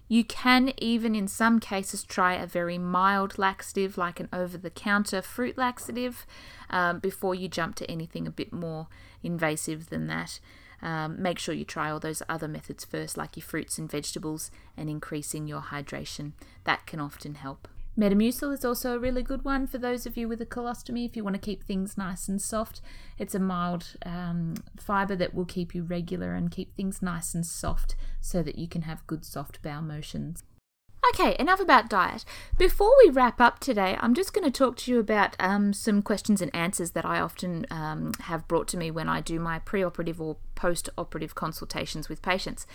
You 0.09 0.23
can 0.23 0.73
even, 0.79 1.15
in 1.15 1.27
some 1.27 1.59
cases, 1.59 2.03
try 2.03 2.33
a 2.33 2.47
very 2.47 2.79
mild 2.79 3.37
laxative 3.37 3.95
like 3.95 4.19
an 4.19 4.27
over 4.33 4.57
the 4.57 4.71
counter 4.71 5.21
fruit 5.21 5.55
laxative 5.55 6.25
um, 6.71 6.97
before 6.97 7.35
you 7.35 7.47
jump 7.47 7.75
to 7.75 7.89
anything 7.89 8.25
a 8.25 8.31
bit 8.31 8.51
more 8.51 8.87
invasive 9.21 9.89
than 9.89 10.07
that. 10.07 10.39
Um, 10.81 11.21
make 11.21 11.37
sure 11.37 11.53
you 11.53 11.63
try 11.63 11.91
all 11.91 11.99
those 11.99 12.23
other 12.27 12.47
methods 12.47 12.83
first, 12.83 13.17
like 13.17 13.37
your 13.37 13.43
fruits 13.43 13.77
and 13.77 13.89
vegetables, 13.89 14.49
and 14.75 14.89
increasing 14.89 15.47
your 15.47 15.61
hydration. 15.61 16.31
That 16.63 16.87
can 16.87 16.99
often 16.99 17.35
help. 17.35 17.67
Metamucil 17.99 18.53
is 18.53 18.63
also 18.63 18.95
a 18.95 18.99
really 18.99 19.21
good 19.21 19.43
one 19.43 19.67
for 19.67 19.77
those 19.77 20.05
of 20.05 20.15
you 20.15 20.29
with 20.29 20.39
a 20.39 20.45
colostomy 20.45 21.05
if 21.05 21.17
you 21.17 21.23
want 21.23 21.33
to 21.33 21.41
keep 21.41 21.65
things 21.65 21.97
nice 21.97 22.29
and 22.29 22.41
soft. 22.41 22.79
It's 23.17 23.35
a 23.35 23.39
mild 23.39 23.97
um, 24.05 24.53
fiber 24.79 25.17
that 25.17 25.33
will 25.33 25.43
keep 25.43 25.75
you 25.75 25.83
regular 25.83 26.33
and 26.33 26.49
keep 26.49 26.73
things 26.73 27.01
nice 27.01 27.35
and 27.35 27.45
soft 27.45 27.97
so 28.21 28.41
that 28.41 28.57
you 28.57 28.69
can 28.69 28.83
have 28.83 29.05
good 29.05 29.25
soft 29.25 29.61
bowel 29.61 29.81
motions. 29.81 30.43
Okay, 31.07 31.35
enough 31.39 31.61
about 31.61 31.89
diet. 31.89 32.25
Before 32.57 32.93
we 33.03 33.09
wrap 33.09 33.39
up 33.39 33.59
today, 33.59 33.97
I'm 34.01 34.13
just 34.13 34.33
going 34.33 34.43
to 34.43 34.51
talk 34.51 34.75
to 34.77 34.91
you 34.91 34.99
about 34.99 35.35
um, 35.39 35.71
some 35.71 36.01
questions 36.01 36.41
and 36.41 36.53
answers 36.53 36.91
that 36.91 37.05
I 37.05 37.19
often 37.19 37.65
um, 37.71 38.11
have 38.21 38.47
brought 38.47 38.67
to 38.69 38.77
me 38.77 38.91
when 38.91 39.07
I 39.07 39.21
do 39.21 39.39
my 39.39 39.59
preoperative 39.59 40.19
or 40.19 40.37
post 40.55 40.89
operative 40.97 41.35
consultations 41.35 42.09
with 42.09 42.21
patients. 42.21 42.67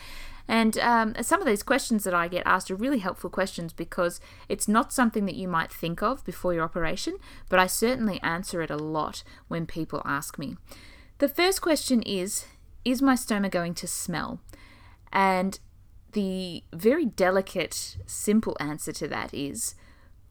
And 0.48 0.78
um, 0.78 1.14
some 1.20 1.40
of 1.40 1.46
these 1.46 1.62
questions 1.62 2.04
that 2.04 2.14
I 2.14 2.28
get 2.28 2.46
asked 2.46 2.70
are 2.70 2.76
really 2.76 2.98
helpful 2.98 3.28
questions 3.28 3.72
because 3.72 4.20
it's 4.48 4.68
not 4.68 4.92
something 4.92 5.26
that 5.26 5.36
you 5.36 5.46
might 5.46 5.70
think 5.70 6.02
of 6.02 6.24
before 6.24 6.54
your 6.54 6.64
operation, 6.64 7.18
but 7.50 7.58
I 7.58 7.66
certainly 7.66 8.20
answer 8.22 8.62
it 8.62 8.70
a 8.70 8.76
lot 8.76 9.22
when 9.48 9.66
people 9.66 10.00
ask 10.04 10.38
me. 10.38 10.56
The 11.18 11.28
first 11.28 11.60
question 11.60 12.02
is 12.02 12.46
Is 12.84 13.02
my 13.02 13.14
stoma 13.14 13.50
going 13.50 13.74
to 13.74 13.86
smell? 13.86 14.40
And 15.12 15.60
the 16.14 16.64
very 16.72 17.04
delicate, 17.04 17.98
simple 18.06 18.56
answer 18.58 18.92
to 18.92 19.08
that 19.08 19.32
is 19.34 19.74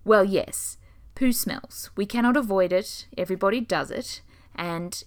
well, 0.03 0.25
yes, 0.25 0.77
poo 1.15 1.31
smells. 1.31 1.89
We 1.95 2.05
cannot 2.05 2.35
avoid 2.35 2.73
it, 2.73 3.07
everybody 3.17 3.61
does 3.61 3.89
it, 3.91 4.21
and 4.55 5.01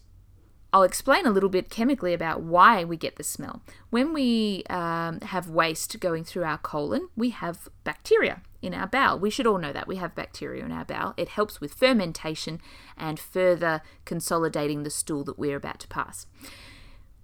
I'll 0.73 0.83
explain 0.83 1.27
a 1.27 1.31
little 1.31 1.49
bit 1.49 1.71
chemically 1.71 2.12
about 2.12 2.43
why 2.43 2.85
we 2.85 2.97
get 2.97 3.17
the 3.17 3.23
smell. 3.23 3.62
When 3.91 4.12
we 4.12 4.65
um, 4.69 5.21
have 5.21 5.49
waste 5.49 5.99
going 6.01 6.25
through 6.25 6.45
our 6.45 6.59
colon, 6.59 7.09
we 7.17 7.31
have 7.31 7.69
bacteria 7.85 8.43
in 8.62 8.75
our 8.75 8.87
bowel. 8.87 9.19
We 9.19 9.31
should 9.31 9.47
all 9.47 9.59
know 9.59 9.73
that 9.73 9.89
we 9.89 9.97
have 9.97 10.15
bacteria 10.15 10.65
in 10.65 10.73
our 10.73 10.85
bowel. 10.85 11.15
It 11.17 11.29
helps 11.29 11.61
with 11.61 11.75
fermentation 11.75 12.61
and 12.97 13.19
further 13.19 13.81
consolidating 14.05 14.83
the 14.83 14.91
stool 14.91 15.25
that 15.25 15.39
we're 15.39 15.57
about 15.57 15.81
to 15.81 15.89
pass. 15.89 16.27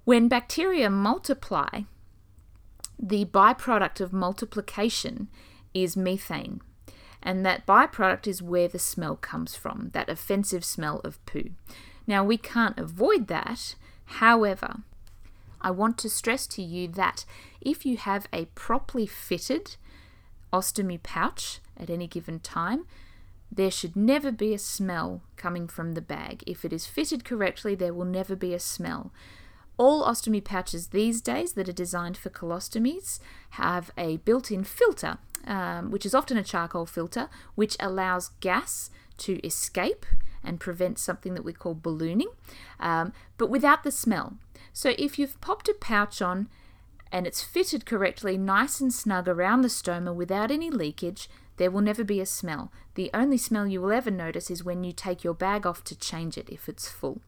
When 0.05 0.29
bacteria 0.29 0.89
multiply, 0.89 1.83
the 3.03 3.25
byproduct 3.25 4.01
of 4.01 4.13
multiplication 4.13 5.29
is 5.75 5.97
methane. 5.97 6.61
And 7.21 7.45
that 7.45 7.67
byproduct 7.67 8.27
is 8.29 8.41
where 8.41 8.69
the 8.69 8.79
smell 8.79 9.17
comes 9.17 9.57
from, 9.57 9.91
that 9.93 10.09
offensive 10.09 10.65
smell 10.65 11.01
of 11.01 11.25
poo. 11.27 11.51
Now, 12.07 12.25
we 12.25 12.37
can't 12.37 12.79
avoid 12.79 13.27
that. 13.27 13.75
However, 14.05 14.79
I 15.61 15.71
want 15.71 15.99
to 15.99 16.09
stress 16.09 16.47
to 16.49 16.63
you 16.63 16.89
that 16.89 17.25
if 17.61 17.85
you 17.85 17.97
have 17.97 18.27
a 18.33 18.47
properly 18.47 19.07
fitted 19.07 19.77
ostomy 20.53 21.03
pouch 21.03 21.61
at 21.77 21.91
any 21.91 22.07
given 22.07 22.41
time, 22.41 22.87
there 23.51 23.71
should 23.71 23.95
never 23.95 24.33
be 24.33 24.55
a 24.55 24.59
smell 24.59 25.23
coming 25.37 25.69
from 25.69 25.93
the 25.93 26.01
bag. 26.01 26.43
If 26.47 26.65
it 26.65 26.73
is 26.73 26.87
fitted 26.87 27.25
correctly, 27.25 27.75
there 27.75 27.95
will 27.95 28.05
never 28.05 28.35
be 28.35 28.55
a 28.55 28.59
smell. 28.59 29.13
All 29.79 30.05
ostomy 30.05 30.45
pouches 30.45 30.89
these 30.89 31.21
days 31.21 31.55
that 31.55 31.69
are 31.69 31.73
designed 31.73 32.17
for 32.17 32.31
colostomies 32.31 33.19
have 33.51 33.91
a 33.97 34.19
built 34.19 34.51
in 34.51 34.65
filter, 34.65 35.19
um, 35.47 35.91
which 35.91 36.07
is 36.07 36.15
often 36.15 36.37
a 36.37 36.43
charcoal 36.43 36.87
filter, 36.87 37.29
which 37.55 37.77
allows 37.81 38.31
gas 38.41 38.91
to 39.19 39.45
escape 39.47 40.05
and 40.45 40.61
prevent 40.61 40.99
something 40.99 41.35
that 41.35 41.45
we 41.45 41.53
call 41.53 41.75
ballooning, 41.75 42.29
um, 42.81 43.13
but 43.39 43.51
without 43.51 43.83
the 43.83 43.91
smell. 43.91 44.37
So 44.73 44.95
if 44.99 45.19
you've 45.19 45.41
popped 45.41 45.69
a 45.69 45.75
pouch 45.75 46.21
on 46.21 46.49
and 47.11 47.27
it's 47.27 47.43
fitted 47.43 47.87
correctly, 47.87 48.37
nice 48.37 48.81
and 48.81 48.93
snug 48.93 49.29
around 49.29 49.63
the 49.63 49.69
stoma 49.69 50.15
without 50.15 50.51
any 50.51 50.71
leakage, 50.71 51.29
there 51.57 51.71
will 51.71 51.83
never 51.83 52.05
be 52.05 52.21
a 52.21 52.27
smell. 52.27 52.73
The 52.95 53.11
only 53.13 53.37
smell 53.37 53.67
you 53.67 53.81
will 53.81 53.93
ever 53.93 54.11
notice 54.11 54.51
is 54.51 54.65
when 54.65 54.85
you 54.85 54.93
take 54.93 55.23
your 55.23 55.35
bag 55.35 55.67
off 55.67 55.85
to 55.85 55.99
change 55.99 56.39
it 56.39 56.49
if 56.51 56.69
it's 56.69 56.89
full. 56.89 57.21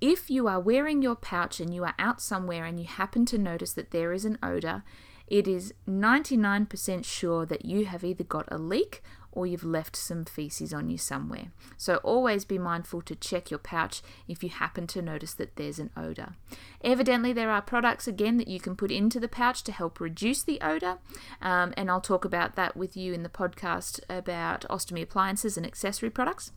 If 0.00 0.30
you 0.30 0.46
are 0.46 0.60
wearing 0.60 1.00
your 1.00 1.16
pouch 1.16 1.58
and 1.58 1.74
you 1.74 1.84
are 1.84 1.94
out 1.98 2.20
somewhere 2.20 2.64
and 2.64 2.78
you 2.78 2.86
happen 2.86 3.24
to 3.26 3.38
notice 3.38 3.72
that 3.72 3.90
there 3.90 4.12
is 4.12 4.24
an 4.24 4.38
odor, 4.42 4.82
it 5.26 5.48
is 5.48 5.74
99% 5.88 7.04
sure 7.04 7.46
that 7.46 7.64
you 7.64 7.86
have 7.86 8.04
either 8.04 8.24
got 8.24 8.46
a 8.50 8.58
leak 8.58 9.02
or 9.36 9.46
you've 9.46 9.62
left 9.62 9.94
some 9.94 10.24
feces 10.24 10.72
on 10.72 10.88
you 10.88 10.96
somewhere. 10.96 11.52
So 11.76 11.96
always 11.96 12.46
be 12.46 12.58
mindful 12.58 13.02
to 13.02 13.14
check 13.14 13.50
your 13.50 13.58
pouch 13.58 14.00
if 14.26 14.42
you 14.42 14.48
happen 14.48 14.86
to 14.88 15.02
notice 15.02 15.34
that 15.34 15.56
there's 15.56 15.78
an 15.78 15.90
odour. 15.94 16.36
Evidently, 16.82 17.34
there 17.34 17.50
are 17.50 17.60
products 17.60 18.08
again 18.08 18.38
that 18.38 18.48
you 18.48 18.58
can 18.58 18.74
put 18.76 18.90
into 18.90 19.20
the 19.20 19.28
pouch 19.28 19.62
to 19.64 19.72
help 19.72 20.00
reduce 20.00 20.42
the 20.42 20.58
odour, 20.62 20.98
um, 21.42 21.74
and 21.76 21.90
I'll 21.90 22.00
talk 22.00 22.24
about 22.24 22.56
that 22.56 22.78
with 22.78 22.96
you 22.96 23.12
in 23.12 23.22
the 23.22 23.28
podcast 23.28 24.00
about 24.08 24.62
ostomy 24.70 25.02
appliances 25.02 25.58
and 25.58 25.66
accessory 25.66 26.08
products. 26.08 26.50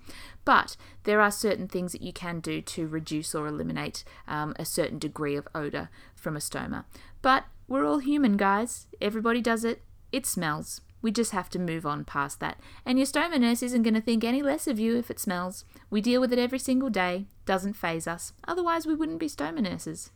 But 0.46 0.78
there 1.04 1.20
are 1.20 1.32
certain 1.32 1.68
things 1.68 1.92
that 1.92 2.02
you 2.02 2.14
can 2.14 2.40
do 2.40 2.62
to 2.62 2.88
reduce 2.88 3.36
or 3.36 3.46
eliminate 3.46 4.06
um, 4.26 4.56
a 4.58 4.64
certain 4.64 5.00
degree 5.00 5.36
of 5.36 5.50
odour 5.54 5.90
from 6.16 6.38
a 6.38 6.40
stoma. 6.40 6.86
But 7.22 7.44
we're 7.68 7.86
all 7.86 8.00
human, 8.00 8.38
guys. 8.38 8.88
Everybody 9.02 9.42
does 9.42 9.66
it. 9.66 9.82
It 10.14 10.26
smells. 10.26 10.80
We 11.02 11.12
just 11.12 11.32
have 11.32 11.50
to 11.52 11.60
move 11.60 11.86
on 11.86 12.04
past 12.04 12.40
that. 12.40 12.60
And 12.86 12.98
your 12.98 13.08
stoma 13.08 13.40
nurse 13.40 13.64
isn't 13.64 13.84
going 13.84 13.94
to 13.94 14.02
think 14.02 14.24
any 14.24 14.42
less 14.42 14.68
of 14.68 14.80
you 14.80 14.98
if 14.98 15.10
it 15.10 15.20
smells. 15.20 15.64
We 15.90 16.02
deal 16.02 16.20
with 16.20 16.34
it 16.34 16.40
every 16.40 16.60
single 16.60 16.90
day, 16.90 17.28
doesn't 17.46 17.74
faze 17.74 18.08
us. 18.08 18.34
Otherwise, 18.48 18.86
we 18.86 18.96
wouldn't 18.96 19.20
be 19.20 19.30
stoma 19.30 19.62
nurses. 19.62 20.12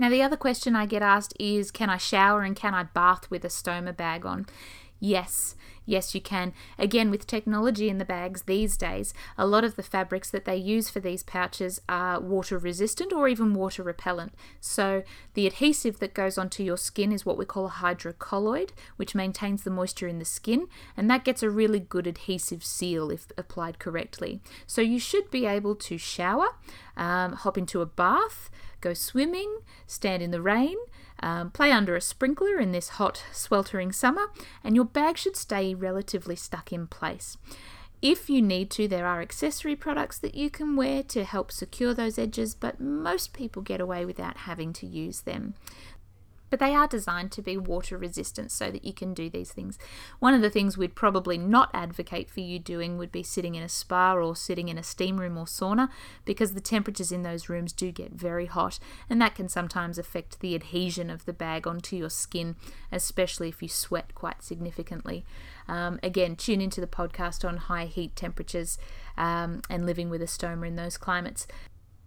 Now, 0.00 0.08
the 0.08 0.22
other 0.22 0.36
question 0.36 0.76
I 0.76 0.86
get 0.86 1.02
asked 1.02 1.34
is 1.40 1.72
can 1.72 1.90
I 1.90 1.96
shower 1.96 2.42
and 2.42 2.54
can 2.54 2.72
I 2.72 2.84
bath 2.84 3.30
with 3.30 3.44
a 3.44 3.48
stoma 3.48 3.96
bag 3.96 4.24
on? 4.24 4.46
Yes, 5.00 5.54
yes, 5.86 6.12
you 6.12 6.20
can. 6.20 6.52
Again, 6.76 7.08
with 7.10 7.26
technology 7.26 7.88
in 7.88 7.98
the 7.98 8.04
bags 8.04 8.42
these 8.42 8.76
days, 8.76 9.14
a 9.36 9.46
lot 9.46 9.62
of 9.62 9.76
the 9.76 9.82
fabrics 9.82 10.28
that 10.30 10.44
they 10.44 10.56
use 10.56 10.90
for 10.90 10.98
these 10.98 11.22
pouches 11.22 11.80
are 11.88 12.20
water 12.20 12.58
resistant 12.58 13.12
or 13.12 13.28
even 13.28 13.54
water 13.54 13.84
repellent. 13.84 14.34
So, 14.60 15.04
the 15.34 15.46
adhesive 15.46 16.00
that 16.00 16.14
goes 16.14 16.36
onto 16.36 16.64
your 16.64 16.76
skin 16.76 17.12
is 17.12 17.24
what 17.24 17.38
we 17.38 17.44
call 17.44 17.66
a 17.66 17.70
hydrocolloid, 17.70 18.70
which 18.96 19.14
maintains 19.14 19.62
the 19.62 19.70
moisture 19.70 20.08
in 20.08 20.18
the 20.18 20.24
skin, 20.24 20.66
and 20.96 21.08
that 21.08 21.24
gets 21.24 21.44
a 21.44 21.50
really 21.50 21.80
good 21.80 22.08
adhesive 22.08 22.64
seal 22.64 23.10
if 23.10 23.28
applied 23.38 23.78
correctly. 23.78 24.40
So, 24.66 24.80
you 24.82 24.98
should 24.98 25.30
be 25.30 25.46
able 25.46 25.76
to 25.76 25.96
shower, 25.96 26.48
um, 26.96 27.34
hop 27.34 27.56
into 27.56 27.80
a 27.82 27.86
bath, 27.86 28.50
go 28.80 28.94
swimming, 28.94 29.60
stand 29.86 30.24
in 30.24 30.32
the 30.32 30.42
rain 30.42 30.76
um, 31.20 31.50
play 31.50 31.72
under 31.72 31.96
a 31.96 32.00
sprinkler 32.00 32.58
in 32.58 32.72
this 32.72 32.90
hot, 32.90 33.24
sweltering 33.32 33.92
summer, 33.92 34.30
and 34.62 34.74
your 34.74 34.84
bag 34.84 35.18
should 35.18 35.36
stay 35.36 35.74
relatively 35.74 36.36
stuck 36.36 36.72
in 36.72 36.86
place. 36.86 37.36
If 38.00 38.30
you 38.30 38.40
need 38.40 38.70
to, 38.72 38.86
there 38.86 39.06
are 39.06 39.20
accessory 39.20 39.74
products 39.74 40.18
that 40.18 40.36
you 40.36 40.50
can 40.50 40.76
wear 40.76 41.02
to 41.04 41.24
help 41.24 41.50
secure 41.50 41.92
those 41.92 42.16
edges, 42.16 42.54
but 42.54 42.80
most 42.80 43.32
people 43.32 43.60
get 43.60 43.80
away 43.80 44.04
without 44.04 44.38
having 44.38 44.72
to 44.74 44.86
use 44.86 45.22
them 45.22 45.54
but 46.50 46.58
they 46.58 46.74
are 46.74 46.86
designed 46.86 47.32
to 47.32 47.42
be 47.42 47.56
water 47.56 47.98
resistant 47.98 48.50
so 48.50 48.70
that 48.70 48.84
you 48.84 48.92
can 48.92 49.14
do 49.14 49.28
these 49.28 49.52
things. 49.52 49.78
One 50.18 50.34
of 50.34 50.42
the 50.42 50.50
things 50.50 50.76
we'd 50.76 50.94
probably 50.94 51.38
not 51.38 51.70
advocate 51.74 52.30
for 52.30 52.40
you 52.40 52.58
doing 52.58 52.98
would 52.98 53.12
be 53.12 53.22
sitting 53.22 53.54
in 53.54 53.62
a 53.62 53.68
spa 53.68 54.14
or 54.14 54.34
sitting 54.36 54.68
in 54.68 54.78
a 54.78 54.82
steam 54.82 55.18
room 55.18 55.36
or 55.36 55.44
sauna 55.44 55.88
because 56.24 56.54
the 56.54 56.60
temperatures 56.60 57.12
in 57.12 57.22
those 57.22 57.48
rooms 57.48 57.72
do 57.72 57.90
get 57.90 58.12
very 58.12 58.46
hot 58.46 58.78
and 59.08 59.20
that 59.20 59.34
can 59.34 59.48
sometimes 59.48 59.98
affect 59.98 60.40
the 60.40 60.54
adhesion 60.54 61.10
of 61.10 61.24
the 61.24 61.32
bag 61.32 61.66
onto 61.66 61.96
your 61.96 62.10
skin, 62.10 62.56
especially 62.90 63.48
if 63.48 63.62
you 63.62 63.68
sweat 63.68 64.14
quite 64.14 64.42
significantly. 64.42 65.24
Um, 65.68 66.00
again, 66.02 66.36
tune 66.36 66.60
into 66.60 66.80
the 66.80 66.86
podcast 66.86 67.46
on 67.46 67.56
high 67.58 67.84
heat 67.84 68.16
temperatures 68.16 68.78
um, 69.16 69.60
and 69.68 69.84
living 69.84 70.08
with 70.08 70.22
a 70.22 70.26
stoma 70.26 70.66
in 70.66 70.76
those 70.76 70.96
climates. 70.96 71.46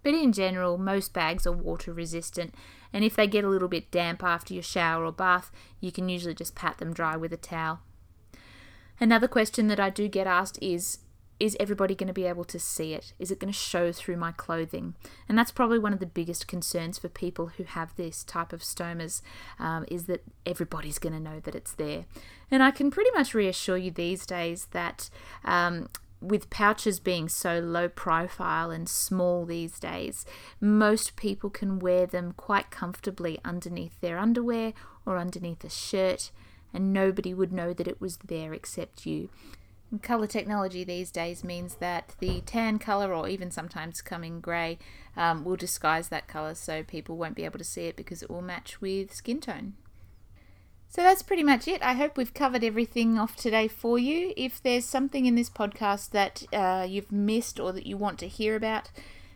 But 0.04 0.14
in 0.14 0.32
general, 0.32 0.78
most 0.78 1.14
bags 1.14 1.46
are 1.46 1.52
water 1.52 1.94
resistant, 1.94 2.56
and 2.94 3.04
if 3.04 3.16
they 3.16 3.28
get 3.28 3.44
a 3.44 3.50
little 3.50 3.68
bit 3.68 3.92
damp 3.92 4.24
after 4.24 4.54
your 4.54 4.64
shower 4.64 5.06
or 5.06 5.12
bath, 5.12 5.52
you 5.80 5.92
can 5.92 6.10
usually 6.10 6.36
just 6.36 6.56
pat 6.56 6.78
them 6.78 6.94
dry 6.94 7.16
with 7.16 7.34
a 7.34 7.38
towel. 7.38 7.82
Another 9.00 9.28
question 9.28 9.68
that 9.68 9.80
I 9.80 9.90
do 9.90 10.08
get 10.08 10.28
asked 10.28 10.60
is 10.62 11.00
is 11.42 11.58
everybody 11.60 11.96
going 11.96 12.08
to 12.08 12.14
be 12.14 12.28
able 12.28 12.44
to 12.44 12.60
see 12.60 12.94
it? 12.94 13.14
Is 13.18 13.32
it 13.32 13.40
going 13.40 13.52
to 13.52 13.58
show 13.58 13.92
through 13.92 14.18
my 14.18 14.32
clothing? 14.32 14.94
And 15.28 15.36
that's 15.36 15.50
probably 15.50 15.80
one 15.80 15.92
of 15.92 15.98
the 15.98 16.06
biggest 16.06 16.48
concerns 16.48 17.00
for 17.00 17.10
people 17.10 17.48
who 17.48 17.64
have 17.64 17.96
this 17.96 18.24
type 18.24 18.54
of 18.54 18.62
stomas 18.62 19.24
um, 19.58 19.84
is 19.88 20.06
that 20.06 20.24
everybody's 20.46 21.00
going 21.00 21.14
to 21.14 21.20
know 21.20 21.40
that 21.40 21.56
it's 21.56 21.72
there. 21.72 22.06
And 22.52 22.62
I 22.62 22.70
can 22.70 22.92
pretty 22.92 23.10
much 23.16 23.34
reassure 23.34 23.76
you 23.76 23.90
these 23.90 24.28
days 24.28 24.68
that 24.68 25.10
um, 25.44 25.90
with 26.22 26.50
pouches 26.50 27.00
being 27.00 27.28
so 27.28 27.60
low 27.60 27.90
profile 27.90 28.70
and 28.70 28.88
small 28.88 29.46
these 29.46 29.80
days, 29.80 30.26
most 30.60 31.16
people 31.16 31.50
can 31.50 31.80
wear 31.80 32.06
them 32.06 32.34
quite 32.38 32.70
comfortably 32.70 33.40
underneath 33.44 34.00
their 34.00 34.20
underwear 34.20 34.74
or 35.06 35.18
underneath 35.18 35.64
a 35.64 35.70
shirt, 35.70 36.32
and 36.74 36.94
nobody 36.94 37.34
would 37.34 37.52
know 37.52 37.74
that 37.74 37.88
it 37.88 38.00
was 38.00 38.18
there 38.18 38.54
except 38.54 39.06
you. 39.06 39.30
Color 40.02 40.28
technology 40.28 40.86
these 40.86 41.12
days 41.12 41.44
means 41.44 41.76
that 41.76 42.16
the 42.20 42.42
tan 42.42 42.80
color, 42.80 43.14
or 43.14 43.28
even 43.28 43.52
sometimes 43.52 44.02
coming 44.02 44.40
grey, 44.40 44.78
um, 45.18 45.44
will 45.44 45.58
disguise 45.58 46.08
that 46.08 46.30
color 46.30 46.56
so 46.56 46.82
people 46.82 47.18
won't 47.18 47.36
be 47.36 47.44
able 47.44 47.58
to 47.58 47.66
see 47.66 47.88
it 47.88 47.98
because 47.98 48.24
it 48.24 48.30
will 48.30 48.42
match 48.42 48.80
with 48.80 49.14
skin 49.14 49.42
tone. 49.42 49.74
So 50.92 51.02
that's 51.02 51.24
pretty 51.24 51.44
much 51.44 51.70
it. 51.70 51.82
I 51.82 51.94
hope 51.94 52.18
we've 52.18 52.34
covered 52.34 52.66
everything 52.66 53.18
off 53.18 53.38
today 53.38 53.70
for 53.70 53.98
you. 53.98 54.34
If 54.36 54.62
there's 54.62 54.84
something 54.84 55.26
in 55.26 55.36
this 55.36 55.50
podcast 55.50 56.10
that 56.10 56.44
uh, 56.52 56.86
you've 56.86 57.14
missed 57.14 57.62
or 57.62 57.72
that 57.72 57.88
you 57.88 57.96
want 57.96 58.20
to 58.20 58.28
hear 58.28 58.58
about, 58.58 58.92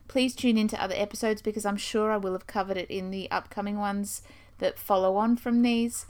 please 0.10 0.36
tune 0.36 0.58
into 0.58 0.82
other 0.84 0.96
episodes 0.98 1.42
because 1.42 1.66
I'm 1.66 1.78
sure 1.78 2.12
I 2.12 2.18
will 2.18 2.34
have 2.34 2.46
covered 2.46 2.76
it 2.76 2.92
in 2.92 3.10
the 3.10 3.32
upcoming 3.32 3.78
ones 3.78 4.22
that 4.58 4.78
follow 4.78 5.16
on 5.16 5.38
from 5.38 5.62
these. 5.62 6.08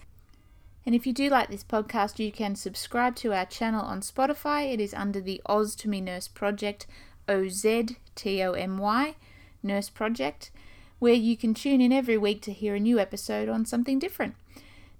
And 0.83 0.95
if 0.95 1.05
you 1.05 1.13
do 1.13 1.29
like 1.29 1.49
this 1.49 1.63
podcast, 1.63 2.17
you 2.17 2.31
can 2.31 2.55
subscribe 2.55 3.15
to 3.17 3.31
our 3.31 3.45
channel 3.45 3.85
on 3.85 4.01
Spotify. 4.01 4.73
It 4.73 4.79
is 4.79 4.95
under 4.95 5.21
the 5.21 5.43
Oztomy 5.47 6.01
Nurse 6.01 6.27
Project, 6.27 6.87
O 7.29 7.49
Z 7.49 7.97
T 8.15 8.41
O 8.41 8.53
M 8.53 8.79
Y, 8.79 9.13
Nurse 9.61 9.91
Project, 9.91 10.49
where 10.97 11.13
you 11.13 11.37
can 11.37 11.53
tune 11.53 11.81
in 11.81 11.93
every 11.93 12.17
week 12.17 12.41
to 12.41 12.51
hear 12.51 12.73
a 12.73 12.79
new 12.79 12.97
episode 12.97 13.47
on 13.47 13.63
something 13.63 13.99
different. 13.99 14.33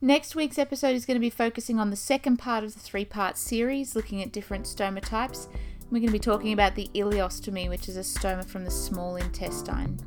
Next 0.02 0.36
week's 0.36 0.60
episode 0.60 0.94
is 0.94 1.06
going 1.06 1.16
to 1.16 1.22
be 1.22 1.30
focusing 1.30 1.80
on 1.80 1.90
the 1.90 1.96
second 1.96 2.36
part 2.38 2.66
of 2.66 2.74
the 2.74 2.80
three 2.80 3.06
part 3.06 3.38
series, 3.38 3.96
looking 3.96 4.22
at 4.22 4.34
different 4.34 4.66
stoma 4.66 5.00
types. 5.00 5.48
We're 5.86 6.00
going 6.00 6.08
to 6.08 6.12
be 6.12 6.20
talking 6.20 6.52
about 6.52 6.76
the 6.76 6.90
ileostomy, 6.94 7.70
which 7.70 7.88
is 7.88 7.96
a 7.96 8.02
stoma 8.02 8.44
from 8.44 8.66
the 8.66 8.72
small 8.72 9.16
intestine. 9.16 9.98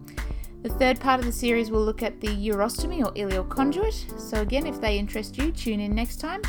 The 0.63 0.69
third 0.69 1.01
part 1.01 1.21
of 1.21 1.27
the 1.27 1.33
series 1.33 1.71
will 1.71 1.83
look 1.83 2.03
at 2.03 2.21
the 2.21 2.29
urostomy 2.29 3.01
or 3.01 3.13
ileal 3.15 3.49
conduit. 3.49 4.07
So, 4.19 4.43
again, 4.43 4.67
if 4.67 4.79
they 4.79 4.99
interest 4.99 5.39
you, 5.39 5.53
tune 5.53 5.81
in 5.81 5.95
next 5.95 6.17
time. 6.17 6.43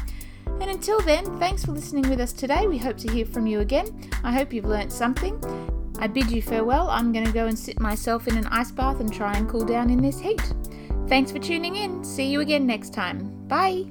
And 0.46 0.70
until 0.70 1.00
then, 1.00 1.40
thanks 1.40 1.64
for 1.64 1.72
listening 1.72 2.10
with 2.10 2.20
us 2.20 2.34
today. 2.34 2.68
We 2.68 2.78
hope 2.78 2.98
to 2.98 3.12
hear 3.12 3.26
from 3.26 3.48
you 3.48 3.62
again. 3.62 4.10
I 4.22 4.34
hope 4.34 4.52
you've 4.52 4.66
learnt 4.66 4.92
something. 4.92 5.42
I 6.00 6.08
bid 6.08 6.30
you 6.30 6.42
farewell. 6.42 6.90
I'm 6.90 7.14
going 7.14 7.26
to 7.26 7.32
go 7.32 7.48
and 7.48 7.58
sit 7.58 7.80
myself 7.80 8.28
in 8.28 8.38
an 8.38 8.48
ice 8.48 8.72
bath 8.72 9.00
and 9.00 9.14
try 9.14 9.38
and 9.38 9.48
cool 9.48 9.66
down 9.66 9.90
in 9.90 10.02
this 10.02 10.20
heat. 10.20 10.42
Thanks 11.10 11.32
for 11.32 11.40
tuning 11.40 11.76
in. 11.76 12.04
See 12.04 12.28
you 12.28 12.40
again 12.40 12.68
next 12.68 12.94
time. 12.94 13.48
Bye. 13.48 13.86